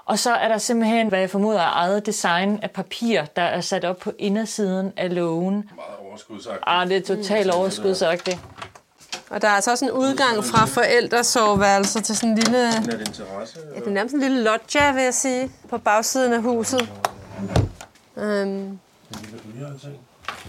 [0.05, 3.61] Og så er der simpelthen, hvad jeg formoder, er eget design af papir, der er
[3.61, 5.55] sat op på indersiden af lågen.
[5.55, 5.71] Meget
[6.11, 6.65] overskudsagtigt.
[6.67, 8.39] Ah, det er totalt overskudsagtigt.
[9.31, 12.67] Og der er altså også en udgang fra forældresoveværelser til sådan en lille...
[12.67, 13.59] Er det en terrasse?
[13.75, 16.89] Ja, det er nærmest en lille loggia, vil jeg sige, på bagsiden af huset.
[18.17, 18.81] Um,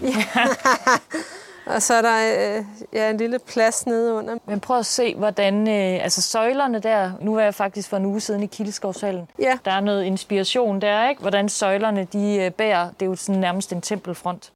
[1.66, 4.36] og så er der øh, ja, en lille plads nede under.
[4.46, 8.06] Men prøv at se, hvordan øh, altså søjlerne der, nu var jeg faktisk for en
[8.06, 9.28] uge siden i Kildeskovshallen.
[9.38, 9.58] Ja.
[9.64, 11.20] Der er noget inspiration der, ikke?
[11.20, 14.52] Hvordan søjlerne de øh, bærer, det er jo sådan nærmest en tempelfront.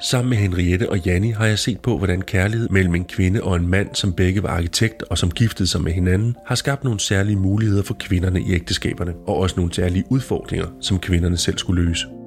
[0.00, 3.56] Sammen med Henriette og Janni har jeg set på, hvordan kærlighed mellem en kvinde og
[3.56, 7.00] en mand, som begge var arkitekt og som giftede sig med hinanden, har skabt nogle
[7.00, 11.84] særlige muligheder for kvinderne i ægteskaberne, og også nogle særlige udfordringer, som kvinderne selv skulle
[11.84, 12.17] løse.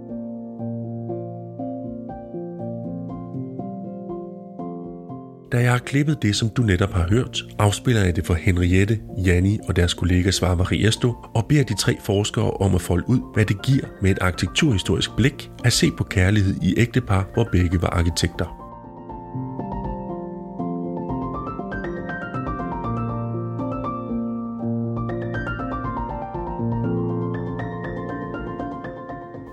[5.52, 9.00] Da jeg har klippet det, som du netop har hørt, afspiller jeg det for Henriette,
[9.26, 13.34] Janni og deres kollega Svar Mariesto og beder de tre forskere om at folde ud,
[13.34, 17.82] hvad det giver med et arkitekturhistorisk blik at se på kærlighed i ægtepar, hvor begge
[17.82, 18.46] var arkitekter.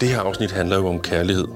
[0.00, 1.48] Det her afsnit handler jo om kærlighed.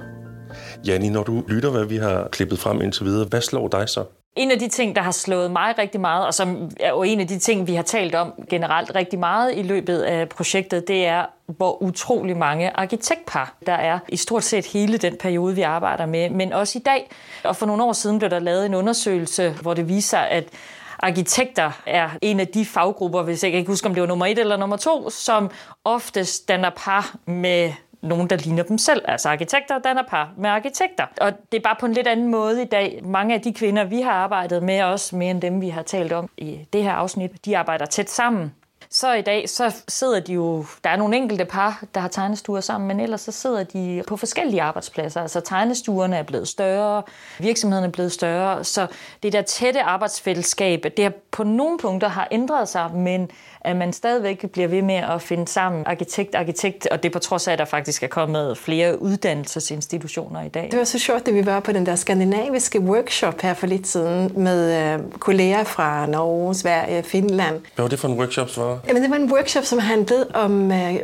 [0.86, 4.04] Janni, når du lytter, hvad vi har klippet frem indtil videre, hvad slår dig så?
[4.36, 7.20] En af de ting, der har slået mig rigtig meget, og som er jo en
[7.20, 11.06] af de ting, vi har talt om generelt rigtig meget i løbet af projektet, det
[11.06, 16.06] er, hvor utrolig mange arkitektpar der er i stort set hele den periode, vi arbejder
[16.06, 17.10] med, men også i dag.
[17.44, 20.44] Og for nogle år siden blev der lavet en undersøgelse, hvor det viser, at
[20.98, 24.38] arkitekter er en af de faggrupper, hvis jeg ikke husker, om det var nummer et
[24.38, 25.50] eller nummer to, som
[25.84, 27.72] oftest danner par med
[28.02, 29.02] nogen, der ligner dem selv.
[29.08, 31.06] Altså arkitekter danner par med arkitekter.
[31.20, 33.00] Og det er bare på en lidt anden måde i dag.
[33.04, 36.12] Mange af de kvinder, vi har arbejdet med, også mere end dem, vi har talt
[36.12, 38.52] om i det her afsnit, de arbejder tæt sammen.
[38.90, 42.60] Så i dag, så sidder de jo, der er nogle enkelte par, der har tegnestuer
[42.60, 45.20] sammen, men ellers så sidder de på forskellige arbejdspladser.
[45.22, 47.02] Altså tegnestuerne er blevet større,
[47.38, 48.86] virksomhederne er blevet større, så
[49.22, 53.30] det der tætte arbejdsfællesskab, det har på nogle punkter har ændret sig, men
[53.64, 57.18] at man stadigvæk bliver ved med at finde sammen arkitekt, arkitekt, og det er på
[57.18, 60.68] trods af, at der faktisk er kommet flere uddannelsesinstitutioner i dag.
[60.70, 63.86] Det var så sjovt, da vi var på den der skandinaviske workshop her for lidt
[63.86, 67.60] siden med øh, kolleger fra Norge, Sverige, Finland.
[67.74, 68.78] Hvad var det for en workshop, var?
[68.88, 71.00] Jamen, det var en workshop, som handlede om øh, øh,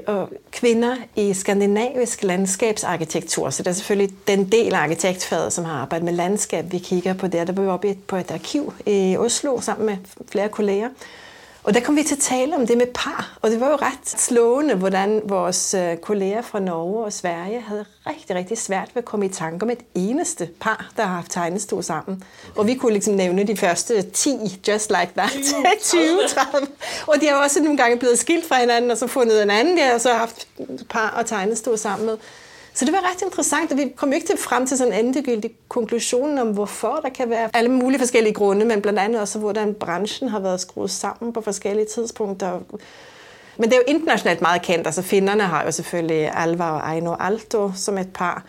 [0.53, 3.51] kvinder i skandinavisk landskabsarkitektur.
[3.51, 7.15] Så det er selvfølgelig den del af arkitektfaget, som har arbejdet med landskab, vi kigger
[7.15, 7.45] på der.
[7.45, 9.97] Der var vi oppe på et arkiv i Oslo sammen med
[10.31, 10.89] flere kolleger.
[11.69, 13.77] Og der kom vi til at tale om det med par, og det var jo
[13.77, 19.03] ret slående, hvordan vores øh, kolleger fra Norge og Sverige havde rigtig, rigtig svært ved
[19.03, 22.25] at komme i tanke om et eneste par, der har haft tegnestue sammen.
[22.57, 24.31] Og vi kunne ligesom nævne de første 10,
[24.69, 25.31] just like that,
[25.83, 26.67] 20, 30.
[27.13, 29.77] Og de har også nogle gange blevet skilt fra hinanden, og så fundet en anden
[29.77, 30.49] der, og så haft
[30.91, 32.17] par og tegnestue sammen med.
[32.79, 35.51] Så det var ret interessant, og vi kom ikke til frem til sådan en endegyldig
[35.69, 39.75] konklusion om, hvorfor der kan være alle mulige forskellige grunde, men blandt andet også, hvordan
[39.75, 42.61] branchen har været skruet sammen på forskellige tidspunkter.
[43.57, 44.87] Men det er jo internationalt meget kendt.
[44.87, 48.45] Altså finderne har jo selvfølgelig Alva og Aino Alto som et par.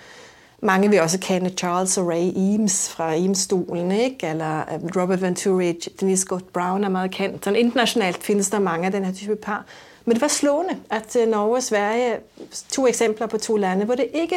[0.61, 4.27] Mange vil også kende Charles og Ray Eames fra Eames-stolen, ikke?
[4.27, 7.45] Eller øh, Robert Venturi, Denise Scott Brown er meget kendt.
[7.45, 9.65] Så internationalt findes der mange af den her type par.
[10.05, 12.17] Men det var slående, at øh, Norge og Sverige,
[12.69, 14.35] to eksempler på to lande, hvor det ikke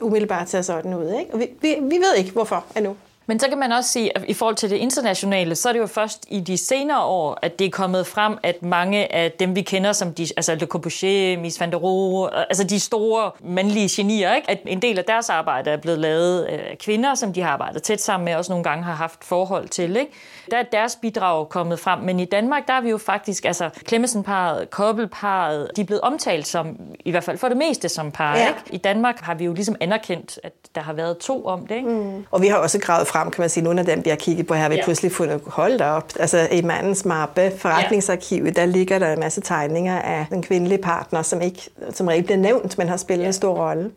[0.00, 1.18] umiddelbart ser sådan ud.
[1.20, 1.32] Ikke?
[1.32, 2.96] Og vi, vi, vi ved ikke, hvorfor endnu.
[3.28, 5.80] Men så kan man også sige, at i forhold til det internationale, så er det
[5.80, 9.56] jo først i de senere år, at det er kommet frem, at mange af dem,
[9.56, 13.30] vi kender som de, altså Le Corbusier, Mies van der Rohe, øh, altså de store
[13.40, 14.50] mandlige genier, ikke?
[14.50, 17.50] at en del af deres arbejde er blevet lavet øh, af kvinder, som de har
[17.50, 19.96] arbejdet tæt sammen med, og også nogle gange har haft forhold til.
[19.96, 20.12] Ikke?
[20.50, 23.70] Der er deres bidrag kommet frem, men i Danmark, der er vi jo faktisk, altså
[23.88, 28.36] Clemmensen-paret, Kobbelparet, de er blevet omtalt som, i hvert fald for det meste som par.
[28.36, 28.48] Ja.
[28.48, 28.60] Ikke?
[28.70, 31.74] I Danmark har vi jo ligesom anerkendt, at der har været to om det.
[31.74, 31.88] Ikke?
[31.88, 32.24] Mm.
[32.30, 34.46] Og vi har også gravet frem, kan man sige, nogle af dem, vi har kigget
[34.46, 34.84] på her, vi ja.
[34.84, 38.60] pludselig fundet, hold op, altså i mandens mappe, forretningsarkivet, ja.
[38.60, 42.38] der ligger der en masse tegninger af den kvindelige partner, som ikke som regel bliver
[42.38, 43.26] nævnt, men har spillet ja.
[43.26, 43.90] en stor rolle.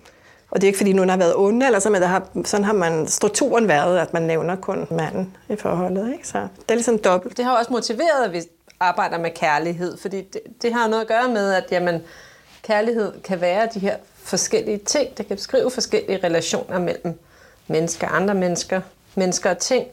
[0.51, 2.63] Og det er ikke, fordi nogen har været onde, eller så, men der har, sådan
[2.63, 6.13] har man strukturen været, at man nævner kun manden i forholdet.
[6.13, 6.27] Ikke?
[6.27, 7.37] Så det er ligesom dobbelt.
[7.37, 8.41] Det har også motiveret, at vi
[8.79, 12.01] arbejder med kærlighed, fordi det, det har noget at gøre med, at jamen,
[12.63, 15.17] kærlighed kan være de her forskellige ting.
[15.17, 17.19] Det kan beskrive forskellige relationer mellem
[17.67, 18.81] mennesker, andre mennesker,
[19.15, 19.87] mennesker og ting.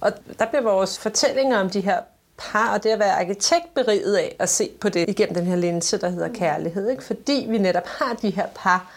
[0.00, 1.98] Og der bliver vores fortællinger om de her
[2.36, 5.56] par, og det at være arkitekt beriget af at se på det igennem den her
[5.56, 6.90] linse, der hedder kærlighed.
[6.90, 7.04] Ikke?
[7.04, 8.92] Fordi vi netop har de her par,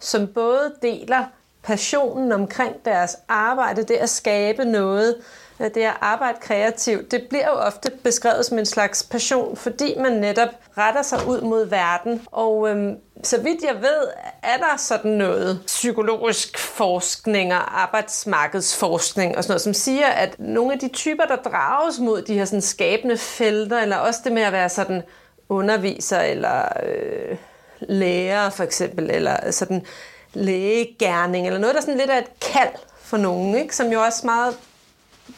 [0.00, 1.24] som både deler
[1.62, 5.16] passionen omkring deres arbejde, det at skabe noget,
[5.60, 9.94] øh, det at arbejde kreativt, det bliver jo ofte beskrevet som en slags passion, fordi
[9.98, 10.48] man netop
[10.78, 12.22] retter sig ud mod verden.
[12.26, 14.08] Og øhm, så vidt jeg ved,
[14.42, 20.72] er der sådan noget psykologisk forskning og arbejdsmarkedsforskning og sådan noget, som siger, at nogle
[20.72, 24.42] af de typer, der drages mod de her sådan skabende felter, eller også det med
[24.42, 25.02] at være sådan
[25.48, 27.36] underviser eller øh,
[27.80, 29.86] lærer for eksempel, eller sådan
[30.34, 33.76] lægegærning, eller noget, der sådan lidt er et kald for nogen, ikke?
[33.76, 34.56] som jo også meget,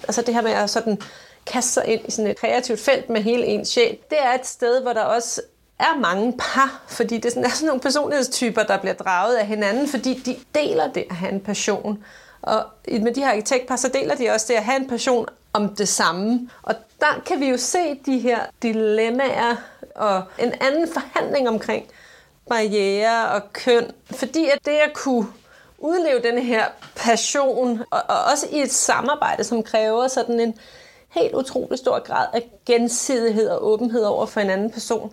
[0.05, 1.01] altså det her med at sådan
[1.47, 4.47] kaste sig ind i sådan et kreativt felt med hele ens sjæl, det er et
[4.47, 5.43] sted, hvor der også
[5.79, 9.47] er mange par, fordi det er sådan, er sådan nogle personlighedstyper, der bliver draget af
[9.47, 12.05] hinanden, fordi de deler det at have en passion.
[12.43, 15.75] Og med de her arkitektpar, så deler de også det at have en passion om
[15.77, 16.51] det samme.
[16.63, 19.57] Og der kan vi jo se de her dilemmaer
[19.95, 21.87] og en anden forhandling omkring
[22.49, 23.91] barriere og køn.
[24.11, 25.27] Fordi at det at kunne
[25.79, 26.65] udleve den her
[26.97, 30.55] passion, og, og også i et samarbejde, som kræver sådan en
[31.09, 35.13] helt utrolig stor grad af gensidighed og åbenhed over for en anden person,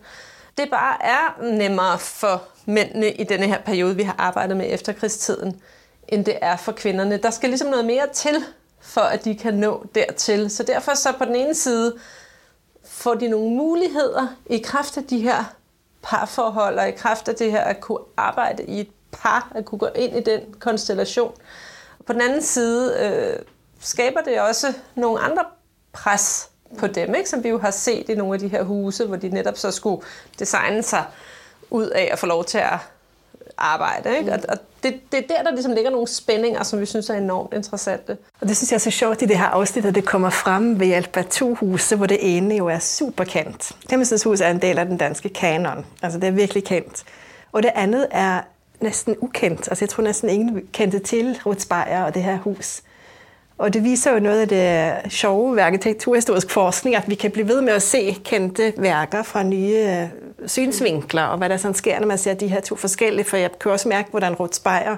[0.57, 5.61] det bare er nemmere for mændene i denne her periode, vi har arbejdet med efterkrigstiden,
[6.07, 7.17] end det er for kvinderne.
[7.17, 8.43] Der skal ligesom noget mere til,
[8.81, 10.49] for at de kan nå dertil.
[10.49, 11.97] Så derfor så på den ene side
[12.83, 15.55] får de nogle muligheder i kraft af de her
[16.01, 19.79] parforhold, og i kraft af det her at kunne arbejde i et par, at kunne
[19.79, 21.33] gå ind i den konstellation.
[22.05, 23.39] På den anden side øh,
[23.79, 25.45] skaber det også nogle andre
[25.93, 27.29] pres på dem, ikke?
[27.29, 29.71] som vi jo har set i nogle af de her huse, hvor de netop så
[29.71, 30.01] skulle
[30.39, 31.05] designe sig
[31.69, 32.77] ud af at få lov til at
[33.59, 34.17] arbejde.
[34.17, 34.33] Ikke?
[34.33, 37.13] Og, og det, det er der, der ligesom ligger nogle spændinger, som vi synes er
[37.13, 38.17] enormt interessante.
[38.41, 40.79] Og det synes jeg er så sjovt i det her afsnit, at det kommer frem
[40.79, 43.71] ved hjælp af to huse, hvor det ene jo er super kendt.
[43.87, 45.85] Klemensens hus er en del af den danske kanon.
[46.01, 47.03] Altså det er virkelig kendt.
[47.51, 48.41] Og det andet er
[48.81, 49.67] næsten ukendt.
[49.67, 52.81] Altså jeg tror næsten ingen kendte til Ruth Speyer og det her hus.
[53.59, 57.47] Og det viser jo noget af det sjove ved arkitekturhistorisk forskning, at vi kan blive
[57.47, 60.07] ved med at se kendte værker fra nye øh,
[60.47, 63.25] synsvinkler, og hvad der sådan sker, når man ser de her to forskellige.
[63.25, 64.95] For jeg kan også mærke, hvordan Ruth Speyer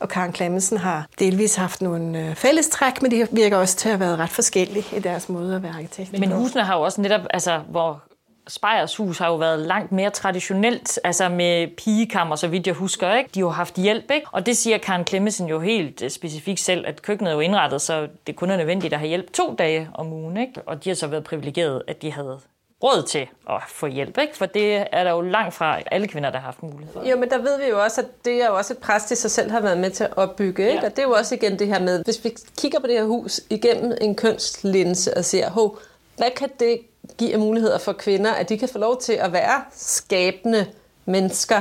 [0.00, 3.92] og Karen Clemmensen har delvis haft nogle øh, fællestræk, men de virker også til at
[3.92, 6.18] have været ret forskellige i deres måde at være arkitekt.
[6.18, 8.02] Men husene har jo også netop, altså, hvor
[8.48, 13.14] Spejers hus har jo været langt mere traditionelt, altså med pigekammer, så vidt jeg husker.
[13.14, 13.30] Ikke?
[13.34, 14.26] De har jo haft hjælp, ikke?
[14.32, 17.82] og det siger Karen Klemmensen jo helt øh, specifikt selv, at køkkenet er jo indrettet,
[17.82, 20.36] så det kun er nødvendigt at have hjælp to dage om ugen.
[20.36, 20.60] Ikke?
[20.66, 22.40] Og de har så været privilegeret, at de havde
[22.82, 24.36] råd til at få hjælp, ikke?
[24.36, 27.08] for det er der jo langt fra alle kvinder, der har haft mulighed for.
[27.08, 29.16] Jo, men der ved vi jo også, at det er jo også et pres, de
[29.16, 30.66] sig selv har været med til at opbygge.
[30.66, 30.80] Ikke?
[30.80, 30.86] Ja.
[30.86, 33.04] Og det er jo også igen det her med, hvis vi kigger på det her
[33.04, 35.78] hus igennem en kønslinse og ser, hov,
[36.16, 36.78] hvad kan det
[37.18, 40.66] give muligheder for kvinder, at de kan få lov til at være skabende
[41.04, 41.60] mennesker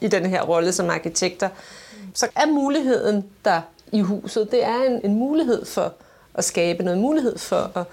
[0.00, 1.48] i den her rolle som arkitekter,
[2.14, 3.60] så er muligheden der
[3.92, 4.50] i huset.
[4.50, 5.94] Det er en, en mulighed for
[6.34, 7.84] at skabe noget, mulighed for at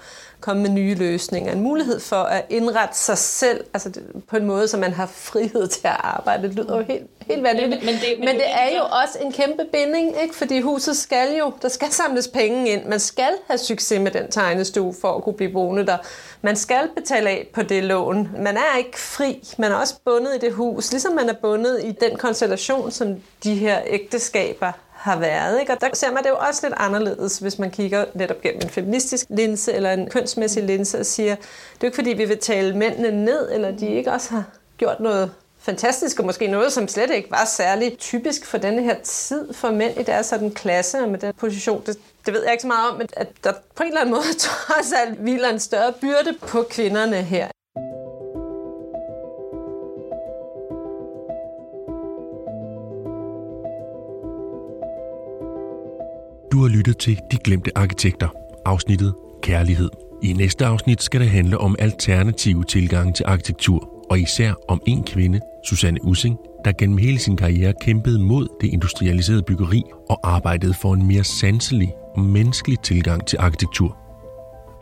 [0.46, 3.90] komme med nye løsninger, en mulighed for at indrette sig selv altså
[4.28, 6.42] på en måde, så man har frihed til at arbejde.
[6.48, 7.82] Det lyder jo helt, helt vanvittigt.
[7.82, 10.34] Ja, men, men, det, men, men det er jo også en kæmpe binding, ikke?
[10.34, 12.84] fordi huset skal jo, der skal samles penge ind.
[12.84, 15.96] Man skal have succes med den tegnestue for at kunne blive boende der.
[16.42, 18.28] Man skal betale af på det lån.
[18.38, 19.54] Man er ikke fri.
[19.58, 23.22] Man er også bundet i det hus, ligesom man er bundet i den konstellation, som
[23.44, 24.72] de her ægteskaber
[25.06, 25.60] har været.
[25.60, 25.72] Ikke?
[25.72, 28.70] Og der ser man det jo også lidt anderledes, hvis man kigger netop gennem en
[28.70, 32.38] feministisk linse eller en kønsmæssig linse og siger, det er jo ikke fordi, vi vil
[32.38, 34.44] tale mændene ned, eller de ikke også har
[34.78, 38.96] gjort noget fantastisk, og måske noget, som slet ikke var særlig typisk for denne her
[39.02, 41.82] tid for mænd i deres sådan klasse med den position.
[41.86, 44.14] Det, det ved jeg ikke så meget om, men at der på en eller anden
[44.14, 47.48] måde trods alt hviler en større byrde på kvinderne her.
[56.56, 58.28] Du har lyttet til De Glemte Arkitekter,
[58.64, 59.90] afsnittet Kærlighed.
[60.22, 65.04] I næste afsnit skal det handle om alternative tilgange til arkitektur, og især om en
[65.04, 70.74] kvinde, Susanne Ussing, der gennem hele sin karriere kæmpede mod det industrialiserede byggeri og arbejdede
[70.74, 73.96] for en mere sanselig og menneskelig tilgang til arkitektur.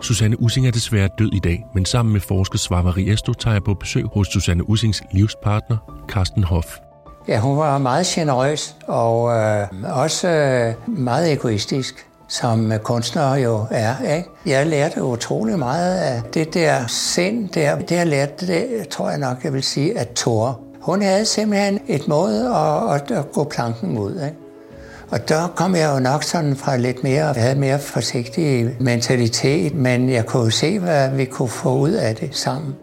[0.02, 3.62] Susanne Ussing er desværre død i dag, men sammen med forsker Svavari Esto tager jeg
[3.62, 6.83] på besøg hos Susanne Ussings livspartner, Carsten Hoff.
[7.28, 14.16] Ja, hun var meget generøs og øh, også øh, meget egoistisk, som kunstnere jo er.
[14.16, 14.28] Ikke?
[14.46, 17.76] Jeg lærte utrolig meget af det der sind der.
[17.76, 20.60] Det jeg lærte, det tror jeg nok, jeg vil sige, at Thor.
[20.80, 24.12] Hun havde simpelthen et måde at, at, at gå planken ud.
[24.12, 24.36] Ikke?
[25.10, 29.74] Og der kom jeg jo nok sådan fra lidt mere, jeg havde mere forsigtig mentalitet,
[29.74, 32.74] men jeg kunne se, hvad vi kunne få ud af det sammen.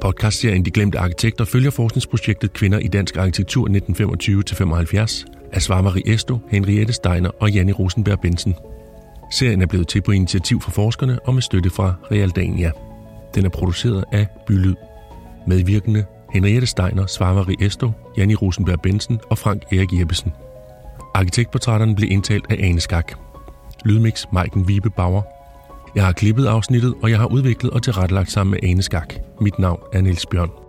[0.00, 6.92] Podcastserien De Glemte Arkitekter følger forskningsprojektet Kvinder i Dansk Arkitektur 1925-75 af Svarmari Esto, Henriette
[6.92, 8.54] Steiner og Janne Rosenberg Bensen.
[9.32, 12.70] Serien er blevet til på initiativ fra forskerne og med støtte fra Realdania.
[13.34, 14.74] Den er produceret af Bylyd.
[15.46, 20.32] Medvirkende Henriette Steiner, Svarmari Esto, Janne Rosenberg Bensen og Frank Erik Jeppesen.
[21.14, 23.12] Arkitektportrætterne blev indtalt af Ane Skak.
[23.84, 25.35] Lydmix Maiken Vibe Bauer.
[25.96, 29.14] Jeg har klippet afsnittet, og jeg har udviklet og tilrettelagt sammen med Ane Skak.
[29.40, 30.65] Mit navn er Niels Bjørn.